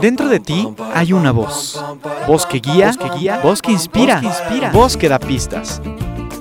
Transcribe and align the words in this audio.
Dentro 0.00 0.28
de 0.28 0.40
ti 0.40 0.68
hay 0.94 1.12
una 1.12 1.32
voz. 1.32 1.82
Voz 2.26 2.44
que 2.44 2.58
guía, 2.58 2.92
que 2.92 3.08
guía, 3.18 3.40
voz 3.42 3.62
que 3.62 3.72
inspira, 3.72 4.20
inspira, 4.22 4.70
voz 4.70 4.96
que 4.96 5.08
da 5.08 5.18
pistas. 5.18 5.80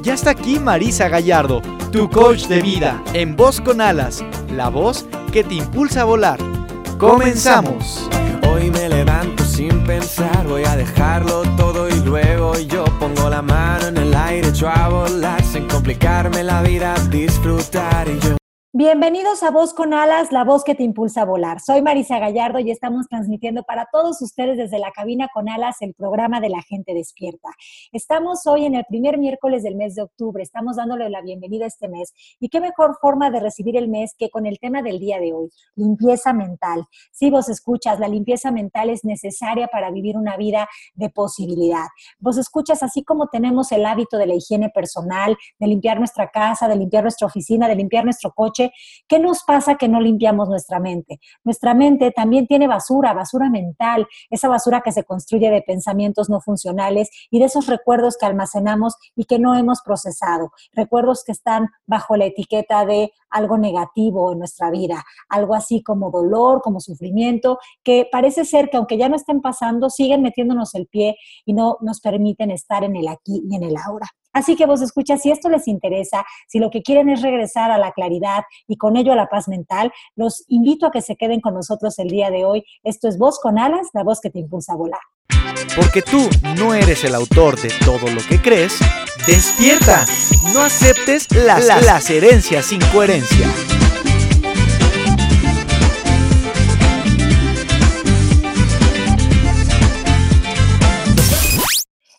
Ya 0.02 0.14
está 0.14 0.32
aquí 0.32 0.60
Marisa 0.60 1.08
Gallardo, 1.08 1.62
tu 1.92 2.10
coach 2.10 2.48
de 2.48 2.62
vida, 2.62 3.02
en 3.14 3.36
Voz 3.36 3.62
con 3.62 3.82
Alas, 3.82 4.24
la 4.52 4.70
voz 4.70 5.06
que 5.32 5.44
te 5.44 5.56
impulsa 5.56 6.02
a 6.02 6.06
volar. 6.06 6.40
Comenzamos. 6.98 8.10
Hoy 8.52 8.72
me 8.72 8.90
levanto 8.90 9.44
sin 9.44 9.84
pensar, 9.86 10.48
voy 10.48 10.64
a 10.64 10.76
dejarlo 10.76 11.44
todo 11.56 11.88
y 11.88 12.00
luego 12.02 12.58
yo 12.60 12.84
pongo 13.00 13.30
la 13.30 13.42
mano 13.42 13.88
en 13.88 13.98
el 13.98 14.14
aire, 14.14 14.50
echo 14.50 14.70
a 14.70 14.90
volar 14.90 15.44
sin 15.44 15.68
complicarme 15.68 16.44
la 16.44 16.62
vida, 16.62 16.96
disfrutar 17.10 18.08
y 18.08 18.20
yo 18.20 18.39
Bienvenidos 18.72 19.42
a 19.42 19.50
Voz 19.50 19.74
con 19.74 19.96
Alas, 19.96 20.32
la 20.32 20.44
voz 20.44 20.64
que 20.64 20.76
te 20.76 20.84
impulsa 20.84 21.24
a 21.24 21.26
volar. 21.26 21.60
Soy 21.60 21.82
Marisa 21.82 22.20
Gallardo 22.20 22.60
y 22.60 22.70
estamos 22.70 23.08
transmitiendo 23.08 23.64
para 23.64 23.88
todos 23.92 24.22
ustedes 24.22 24.60
desde 24.60 24.78
la 24.78 24.92
cabina 24.92 25.28
con 25.34 25.50
Alas 25.50 25.78
el 25.80 25.96
programa 25.96 26.40
de 26.40 26.50
la 26.50 26.62
gente 26.62 26.94
despierta. 26.94 27.50
Estamos 27.92 28.46
hoy 28.46 28.66
en 28.66 28.76
el 28.76 28.86
primer 28.88 29.18
miércoles 29.18 29.64
del 29.64 29.76
mes 29.76 29.96
de 29.96 30.04
octubre, 30.04 30.44
estamos 30.44 30.76
dándole 30.76 31.10
la 31.10 31.24
bienvenida 31.24 31.66
a 31.66 31.68
este 31.68 31.88
mes 31.88 32.14
y 32.40 32.50
qué 32.50 32.62
mejor 32.62 33.00
forma 33.02 33.32
de 33.32 33.40
recibir 33.40 33.76
el 33.76 33.88
mes 33.88 34.14
que 34.16 34.30
con 34.30 34.46
el 34.46 34.60
tema 34.60 34.84
del 34.84 35.00
día 35.00 35.20
de 35.20 35.34
hoy, 35.34 35.50
limpieza 35.74 36.32
mental. 36.32 36.86
Si 37.12 37.32
vos 37.32 37.50
escuchas, 37.50 38.00
la 38.00 38.08
limpieza 38.08 38.52
mental 38.52 38.92
es 38.92 39.04
necesaria 39.04 39.68
para 39.70 39.90
vivir 39.90 40.16
una 40.16 40.38
vida 40.38 40.70
de 40.94 41.10
posibilidad. 41.10 41.88
Vos 42.20 42.38
escuchas, 42.38 42.84
así 42.84 43.04
como 43.04 43.30
tenemos 43.30 43.72
el 43.72 43.84
hábito 43.88 44.20
de 44.20 44.28
la 44.28 44.36
higiene 44.36 44.70
personal, 44.70 45.36
de 45.58 45.68
limpiar 45.68 45.98
nuestra 45.98 46.30
casa, 46.30 46.68
de 46.68 46.76
limpiar 46.76 47.04
nuestra 47.04 47.26
oficina, 47.26 47.68
de 47.68 47.74
limpiar 47.74 48.04
nuestro 48.04 48.32
coche, 48.32 48.59
¿qué 49.08 49.20
nos 49.20 49.44
pasa 49.44 49.76
que 49.76 49.88
no 49.88 50.02
limpiamos 50.02 50.50
nuestra 50.50 50.80
mente? 50.80 51.20
Nuestra 51.44 51.74
mente 51.74 52.12
también 52.12 52.48
tiene 52.48 52.68
basura, 52.68 53.14
basura 53.14 53.50
mental, 53.50 54.08
esa 54.30 54.48
basura 54.50 54.82
que 54.82 54.92
se 54.92 55.04
construye 55.04 55.50
de 55.50 55.62
pensamientos 55.62 56.30
no 56.30 56.42
funcionales 56.42 57.10
y 57.32 57.40
de 57.40 57.46
esos 57.46 57.68
recuerdos 57.68 58.18
que 58.18 58.26
almacenamos 58.26 58.96
y 59.16 59.26
que 59.26 59.40
no 59.40 59.56
hemos 59.56 59.82
procesado, 59.82 60.52
recuerdos 60.74 61.24
que 61.24 61.32
están 61.32 61.70
bajo 61.86 62.18
la 62.18 62.26
etiqueta 62.26 62.86
de 62.86 63.12
algo 63.30 63.58
negativo 63.58 64.32
en 64.32 64.40
nuestra 64.40 64.72
vida, 64.72 65.04
algo 65.30 65.56
así 65.56 65.84
como 65.84 66.12
dolor, 66.12 66.62
como 66.62 66.80
sufrimiento, 66.80 67.60
que 67.84 68.08
parece 68.12 68.46
ser 68.46 68.70
que 68.70 68.78
aunque 68.78 68.98
ya 68.98 69.10
no 69.10 69.16
estén 69.16 69.42
pasando, 69.42 69.90
siguen 69.90 70.22
metiéndonos 70.22 70.76
el 70.76 70.88
pie 70.88 71.16
y 71.46 71.54
no 71.54 71.78
nos 71.82 72.02
permiten 72.02 72.52
estar 72.52 72.84
en 72.84 72.96
el 72.96 73.08
aquí 73.08 73.44
y 73.50 73.56
en 73.56 73.64
el 73.64 73.76
ahora. 73.78 74.08
Así 74.32 74.56
que 74.56 74.66
vos 74.66 74.82
escuchas, 74.82 75.22
si 75.22 75.32
esto 75.32 75.50
les 75.50 75.68
interesa, 75.68 76.24
si 76.48 76.60
lo 76.60 76.70
que 76.70 76.84
quieren 76.84 77.10
es 77.10 77.22
regresar 77.22 77.72
a 77.72 77.78
la 77.78 77.92
claridad 77.92 78.44
y 78.68 78.78
con 78.78 78.96
ello 78.96 79.12
a 79.12 79.16
la 79.16 79.28
paz 79.28 79.48
mental, 79.48 79.92
los 80.16 80.46
invito 80.48 80.86
a 80.86 80.92
que 80.92 81.02
se 81.02 81.16
queden 81.16 81.42
con 81.42 81.56
nosotros 81.56 81.98
el 82.00 82.10
día 82.10 82.30
de 82.30 82.46
hoy. 82.46 82.64
Esto 82.84 83.08
es 83.08 83.18
Voz 83.18 83.40
con 83.40 83.58
Alas, 83.58 83.88
la 83.94 84.04
voz 84.04 84.22
que 84.22 84.30
te 84.30 84.40
impulsa 84.40 84.74
a 84.74 84.78
volar. 84.78 85.00
Porque 85.76 86.02
tú 86.02 86.30
no 86.58 86.74
eres 86.74 87.04
el 87.04 87.16
autor 87.16 87.60
de 87.60 87.70
todo 87.86 88.10
lo 88.10 88.22
que 88.28 88.42
crees, 88.42 88.74
despierta. 89.28 90.06
No 90.54 90.62
aceptes 90.62 91.32
las, 91.32 91.66
las 91.66 92.10
herencias 92.10 92.66
sin 92.68 92.82
coherencia. 92.92 93.48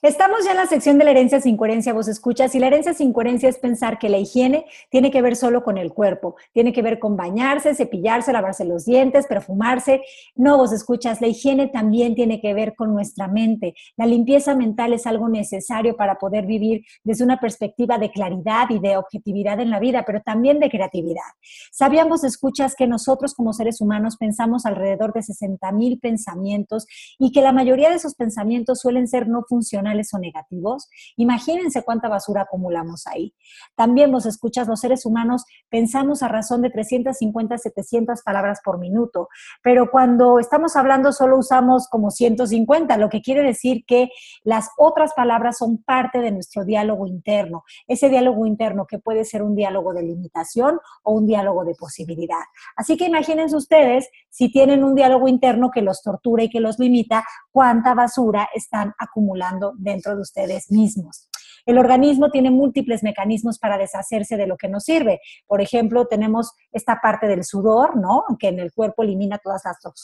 Estamos 0.02 0.46
ya 0.46 0.52
en 0.52 0.56
la 0.56 0.64
sección 0.64 0.96
de 0.96 1.04
la 1.04 1.10
herencia 1.10 1.42
sin 1.42 1.58
coherencia, 1.58 1.92
vos 1.92 2.08
escuchas, 2.08 2.54
y 2.54 2.58
la 2.58 2.68
herencia 2.68 2.94
sin 2.94 3.12
coherencia 3.12 3.50
es 3.50 3.58
pensar 3.58 3.98
que 3.98 4.08
la 4.08 4.16
higiene 4.16 4.64
tiene 4.88 5.10
que 5.10 5.20
ver 5.20 5.36
solo 5.36 5.62
con 5.62 5.76
el 5.76 5.92
cuerpo, 5.92 6.36
tiene 6.54 6.72
que 6.72 6.80
ver 6.80 6.98
con 6.98 7.18
bañarse, 7.18 7.74
cepillarse, 7.74 8.32
lavarse 8.32 8.64
los 8.64 8.86
dientes, 8.86 9.26
perfumarse. 9.26 10.00
No, 10.34 10.56
vos 10.56 10.72
escuchas, 10.72 11.20
la 11.20 11.26
higiene 11.26 11.66
también 11.66 12.14
tiene 12.14 12.40
que 12.40 12.54
ver 12.54 12.74
con 12.76 12.94
nuestra 12.94 13.28
mente. 13.28 13.74
La 13.98 14.06
limpieza 14.06 14.54
mental 14.54 14.94
es 14.94 15.06
algo 15.06 15.28
necesario 15.28 15.94
para 15.96 16.14
poder 16.14 16.46
vivir 16.46 16.82
desde 17.04 17.22
una 17.22 17.38
perspectiva 17.38 17.98
de 17.98 18.10
claridad 18.10 18.70
y 18.70 18.78
de 18.78 18.96
objetividad 18.96 19.60
en 19.60 19.68
la 19.68 19.80
vida, 19.80 20.04
pero 20.06 20.22
también 20.22 20.60
de 20.60 20.70
creatividad. 20.70 21.20
¿Sabían 21.72 22.08
vos 22.08 22.24
escuchas 22.24 22.74
que 22.74 22.86
nosotros 22.86 23.34
como 23.34 23.52
seres 23.52 23.82
humanos 23.82 24.16
pensamos 24.16 24.64
alrededor 24.64 25.12
de 25.12 25.24
60 25.24 25.70
mil 25.72 25.98
pensamientos 25.98 26.86
y 27.18 27.32
que 27.32 27.42
la 27.42 27.52
mayoría 27.52 27.90
de 27.90 27.96
esos 27.96 28.14
pensamientos 28.14 28.80
suelen 28.80 29.06
ser 29.06 29.28
no 29.28 29.42
funcionales? 29.46 29.89
O 30.12 30.18
negativos, 30.18 30.88
imagínense 31.16 31.82
cuánta 31.82 32.08
basura 32.08 32.42
acumulamos 32.42 33.06
ahí. 33.06 33.34
También 33.74 34.10
vos 34.10 34.26
escuchas, 34.26 34.68
los 34.68 34.80
seres 34.80 35.04
humanos 35.04 35.44
pensamos 35.68 36.22
a 36.22 36.28
razón 36.28 36.62
de 36.62 36.70
350, 36.70 37.58
700 37.58 38.22
palabras 38.22 38.60
por 38.64 38.78
minuto, 38.78 39.28
pero 39.62 39.90
cuando 39.90 40.38
estamos 40.38 40.76
hablando 40.76 41.12
solo 41.12 41.38
usamos 41.38 41.88
como 41.88 42.10
150, 42.10 42.96
lo 42.96 43.08
que 43.08 43.20
quiere 43.20 43.42
decir 43.42 43.84
que 43.86 44.08
las 44.42 44.70
otras 44.78 45.12
palabras 45.14 45.58
son 45.58 45.78
parte 45.78 46.20
de 46.20 46.30
nuestro 46.30 46.64
diálogo 46.64 47.06
interno, 47.06 47.64
ese 47.86 48.08
diálogo 48.08 48.46
interno 48.46 48.86
que 48.86 48.98
puede 48.98 49.24
ser 49.24 49.42
un 49.42 49.54
diálogo 49.54 49.92
de 49.92 50.02
limitación 50.02 50.78
o 51.02 51.12
un 51.12 51.26
diálogo 51.26 51.64
de 51.64 51.74
posibilidad. 51.74 52.42
Así 52.76 52.96
que 52.96 53.06
imagínense 53.06 53.56
ustedes 53.56 54.08
si 54.28 54.50
tienen 54.50 54.84
un 54.84 54.94
diálogo 54.94 55.28
interno 55.28 55.70
que 55.70 55.82
los 55.82 56.02
tortura 56.02 56.44
y 56.44 56.48
que 56.48 56.60
los 56.60 56.78
limita, 56.78 57.24
cuánta 57.50 57.94
basura 57.94 58.48
están 58.54 58.94
acumulando 58.98 59.72
dentro 59.76 60.14
de 60.14 60.22
ustedes 60.22 60.70
mismos. 60.70 61.28
El 61.66 61.78
organismo 61.78 62.30
tiene 62.30 62.50
múltiples 62.50 63.02
mecanismos 63.02 63.58
para 63.58 63.78
deshacerse 63.78 64.36
de 64.36 64.46
lo 64.46 64.56
que 64.56 64.68
nos 64.68 64.84
sirve. 64.84 65.20
Por 65.46 65.60
ejemplo, 65.60 66.06
tenemos 66.06 66.52
esta 66.72 67.00
parte 67.02 67.26
del 67.26 67.44
sudor, 67.44 67.96
¿no? 67.96 68.24
Que 68.38 68.48
en 68.48 68.60
el 68.60 68.72
cuerpo 68.72 69.02
elimina 69.02 69.38
todas 69.38 69.62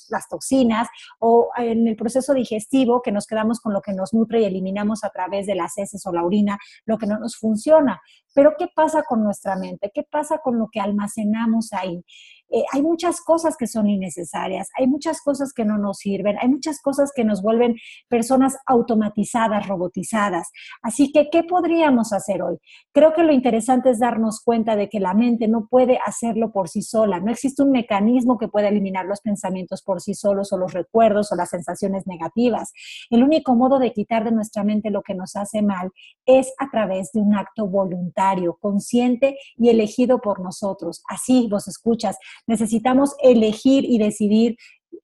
las, 0.09 0.29
toxinas, 0.29 0.89
o 1.19 1.51
en 1.57 1.89
el 1.89 1.97
proceso 1.97 2.35
digestivo, 2.35 3.03
que 3.03 3.13
nos 3.13 3.27
quedamos 3.27 3.61
con 3.61 3.73
lo 3.73 3.81
que 3.81 3.93
nos 3.93 4.13
nutre 4.13 4.41
y 4.41 4.45
eliminamos 4.45 5.05
a 5.05 5.11
través 5.11 5.47
de 5.47 5.55
las 5.55 5.77
heces 5.79 6.05
o 6.07 6.13
la 6.13 6.25
orina, 6.25 6.59
lo 6.85 6.99
que 6.99 7.07
no 7.07 7.19
nos 7.19 7.37
funciona. 7.37 8.01
Pero 8.35 8.55
¿qué 8.59 8.69
pasa 8.75 9.03
con 9.03 9.25
nuestra 9.25 9.57
mente? 9.57 9.91
¿Qué 9.95 10.03
pasa 10.03 10.39
con 10.39 10.59
lo 10.59 10.69
que 10.71 10.81
almacenamos 10.81 11.73
ahí? 11.73 12.05
Eh, 12.51 12.63
hay 12.73 12.83
muchas 12.83 13.21
cosas 13.21 13.57
que 13.57 13.67
son 13.67 13.89
innecesarias, 13.89 14.69
hay 14.79 14.87
muchas 14.87 15.21
cosas 15.21 15.53
que 15.53 15.65
no 15.65 15.79
nos 15.79 15.99
sirven, 15.99 16.37
hay 16.41 16.49
muchas 16.49 16.81
cosas 16.81 17.13
que 17.15 17.25
nos 17.25 17.43
vuelven 17.43 17.77
personas 18.09 18.57
automatizadas, 18.67 19.67
robotizadas. 19.67 20.51
Así 20.83 21.13
que, 21.13 21.29
¿qué 21.31 21.43
podríamos 21.43 22.13
hacer 22.13 22.43
hoy? 22.43 22.59
Creo 22.93 23.13
que 23.15 23.25
lo 23.25 23.33
interesante 23.33 23.91
es 23.91 23.99
darnos 23.99 24.41
cuenta 24.43 24.77
de 24.77 24.89
que 24.89 25.01
la 25.01 25.15
mente 25.15 25.49
no 25.49 25.67
puede 25.69 25.99
hacerlo 26.05 26.53
por 26.53 26.69
sí 26.69 26.83
sola, 26.83 27.21
no 27.21 27.31
existe 27.31 27.63
un 27.63 27.71
mecanismo 27.71 28.39
que 28.39 28.49
pueda 28.49 28.69
eliminar 28.69 29.07
los 29.07 29.21
pensamientos 29.21 29.83
por 29.83 30.01
sí 30.01 30.15
solos 30.15 30.53
o 30.53 30.59
los 30.59 30.73
recuerdos 30.73 31.33
o 31.33 31.37
las 31.37 31.51
sensaciones 31.51 32.07
negativas. 32.07 32.73
El 33.11 33.23
único 33.23 33.55
modo 33.55 33.79
de 33.79 33.93
quitar 33.93 34.25
de 34.25 34.33
nuestra 34.33 34.65
mente 34.65 34.91
lo 34.91 35.03
que 35.03 35.15
nos 35.15 35.37
hace 35.37 35.63
mal 35.63 35.91
es 36.25 36.53
a 36.59 36.71
través 36.71 37.13
de 37.13 37.21
un 37.21 37.35
acto 37.35 37.67
voluntario, 37.67 38.57
consciente 38.61 39.37
y 39.57 39.69
elegido 39.69 40.21
por 40.21 40.41
nosotros. 40.41 41.03
Así 41.09 41.49
vos 41.51 41.69
escuchas, 41.69 42.19
necesitamos 42.47 43.15
elegir 43.23 43.85
y 43.85 43.99
decidir 43.99 44.57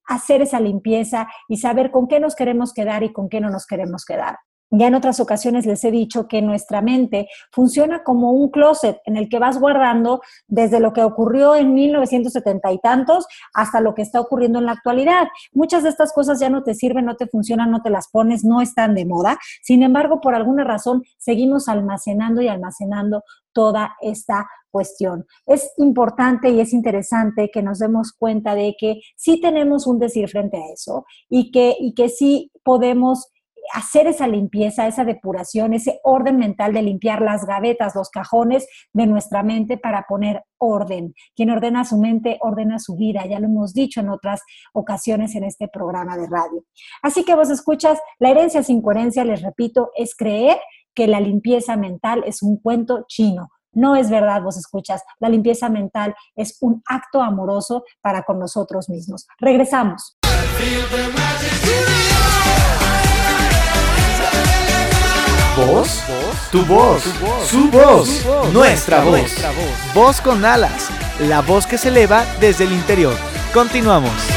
hacer 0.06 0.42
esa 0.42 0.60
limpieza 0.60 1.28
y 1.48 1.58
saber 1.58 1.90
con 1.90 2.08
qué 2.08 2.20
nos 2.20 2.34
queremos 2.34 2.72
quedar 2.72 3.02
y 3.02 3.12
con 3.12 3.28
qué 3.28 3.40
no 3.40 3.50
nos 3.50 3.66
queremos 3.66 4.04
quedar. 4.04 4.36
Ya 4.74 4.86
en 4.86 4.94
otras 4.94 5.20
ocasiones 5.20 5.66
les 5.66 5.84
he 5.84 5.90
dicho 5.90 6.28
que 6.28 6.40
nuestra 6.40 6.80
mente 6.80 7.28
funciona 7.50 8.02
como 8.02 8.32
un 8.32 8.48
closet 8.48 8.96
en 9.04 9.18
el 9.18 9.28
que 9.28 9.38
vas 9.38 9.60
guardando 9.60 10.22
desde 10.48 10.80
lo 10.80 10.94
que 10.94 11.02
ocurrió 11.02 11.54
en 11.54 11.74
1970 11.74 12.72
y 12.72 12.78
tantos 12.78 13.26
hasta 13.52 13.82
lo 13.82 13.92
que 13.94 14.00
está 14.00 14.18
ocurriendo 14.18 14.60
en 14.60 14.64
la 14.64 14.72
actualidad. 14.72 15.28
Muchas 15.52 15.82
de 15.82 15.90
estas 15.90 16.14
cosas 16.14 16.40
ya 16.40 16.48
no 16.48 16.62
te 16.62 16.74
sirven, 16.74 17.04
no 17.04 17.16
te 17.16 17.26
funcionan, 17.26 17.70
no 17.70 17.82
te 17.82 17.90
las 17.90 18.08
pones, 18.08 18.44
no 18.44 18.62
están 18.62 18.94
de 18.94 19.04
moda. 19.04 19.36
Sin 19.60 19.82
embargo, 19.82 20.22
por 20.22 20.34
alguna 20.34 20.64
razón 20.64 21.02
seguimos 21.18 21.68
almacenando 21.68 22.40
y 22.40 22.48
almacenando 22.48 23.24
toda 23.52 23.94
esta 24.00 24.46
cuestión. 24.72 25.26
Es 25.46 25.72
importante 25.76 26.50
y 26.50 26.60
es 26.60 26.72
interesante 26.72 27.50
que 27.52 27.62
nos 27.62 27.78
demos 27.78 28.12
cuenta 28.12 28.56
de 28.56 28.74
que 28.76 29.00
sí 29.14 29.40
tenemos 29.40 29.86
un 29.86 30.00
decir 30.00 30.28
frente 30.28 30.56
a 30.56 30.72
eso 30.72 31.04
y 31.28 31.52
que, 31.52 31.76
y 31.78 31.94
que 31.94 32.08
sí 32.08 32.50
podemos 32.64 33.28
hacer 33.72 34.06
esa 34.06 34.26
limpieza, 34.26 34.86
esa 34.86 35.04
depuración, 35.04 35.72
ese 35.72 36.00
orden 36.02 36.36
mental 36.36 36.72
de 36.72 36.82
limpiar 36.82 37.22
las 37.22 37.46
gavetas, 37.46 37.94
los 37.94 38.10
cajones 38.10 38.66
de 38.92 39.06
nuestra 39.06 39.42
mente 39.42 39.78
para 39.78 40.04
poner 40.08 40.42
orden. 40.58 41.14
Quien 41.36 41.50
ordena 41.50 41.84
su 41.84 41.98
mente, 41.98 42.38
ordena 42.40 42.78
su 42.78 42.96
vida. 42.96 43.24
Ya 43.26 43.38
lo 43.38 43.46
hemos 43.46 43.72
dicho 43.72 44.00
en 44.00 44.10
otras 44.10 44.42
ocasiones 44.72 45.34
en 45.34 45.44
este 45.44 45.68
programa 45.68 46.16
de 46.16 46.26
radio. 46.26 46.64
Así 47.02 47.24
que 47.24 47.34
vos 47.34 47.50
escuchas, 47.50 47.98
la 48.18 48.30
herencia 48.30 48.62
sin 48.62 48.82
coherencia, 48.82 49.24
les 49.24 49.42
repito, 49.42 49.90
es 49.94 50.14
creer 50.16 50.58
que 50.94 51.06
la 51.06 51.20
limpieza 51.20 51.76
mental 51.76 52.24
es 52.26 52.42
un 52.42 52.58
cuento 52.58 53.04
chino. 53.08 53.48
No 53.72 53.96
es 53.96 54.10
verdad, 54.10 54.42
vos 54.42 54.56
escuchas. 54.56 55.02
La 55.18 55.28
limpieza 55.28 55.68
mental 55.68 56.14
es 56.36 56.58
un 56.60 56.82
acto 56.86 57.20
amoroso 57.20 57.84
para 58.00 58.22
con 58.22 58.38
nosotros 58.38 58.88
mismos. 58.88 59.26
Regresamos. 59.38 60.16
¿Vos? 65.56 66.02
Tu 66.50 66.64
voz, 66.64 67.02
su 67.46 67.70
voz, 67.70 68.52
nuestra 68.52 69.04
voz. 69.04 69.32
Voz 69.94 70.20
con 70.20 70.44
alas 70.44 70.90
la 71.28 71.40
voz 71.40 71.66
que 71.66 71.78
se 71.78 71.88
eleva 71.88 72.24
desde 72.40 72.64
el 72.64 72.72
interior. 72.72 73.14
Continuamos. 73.52 74.31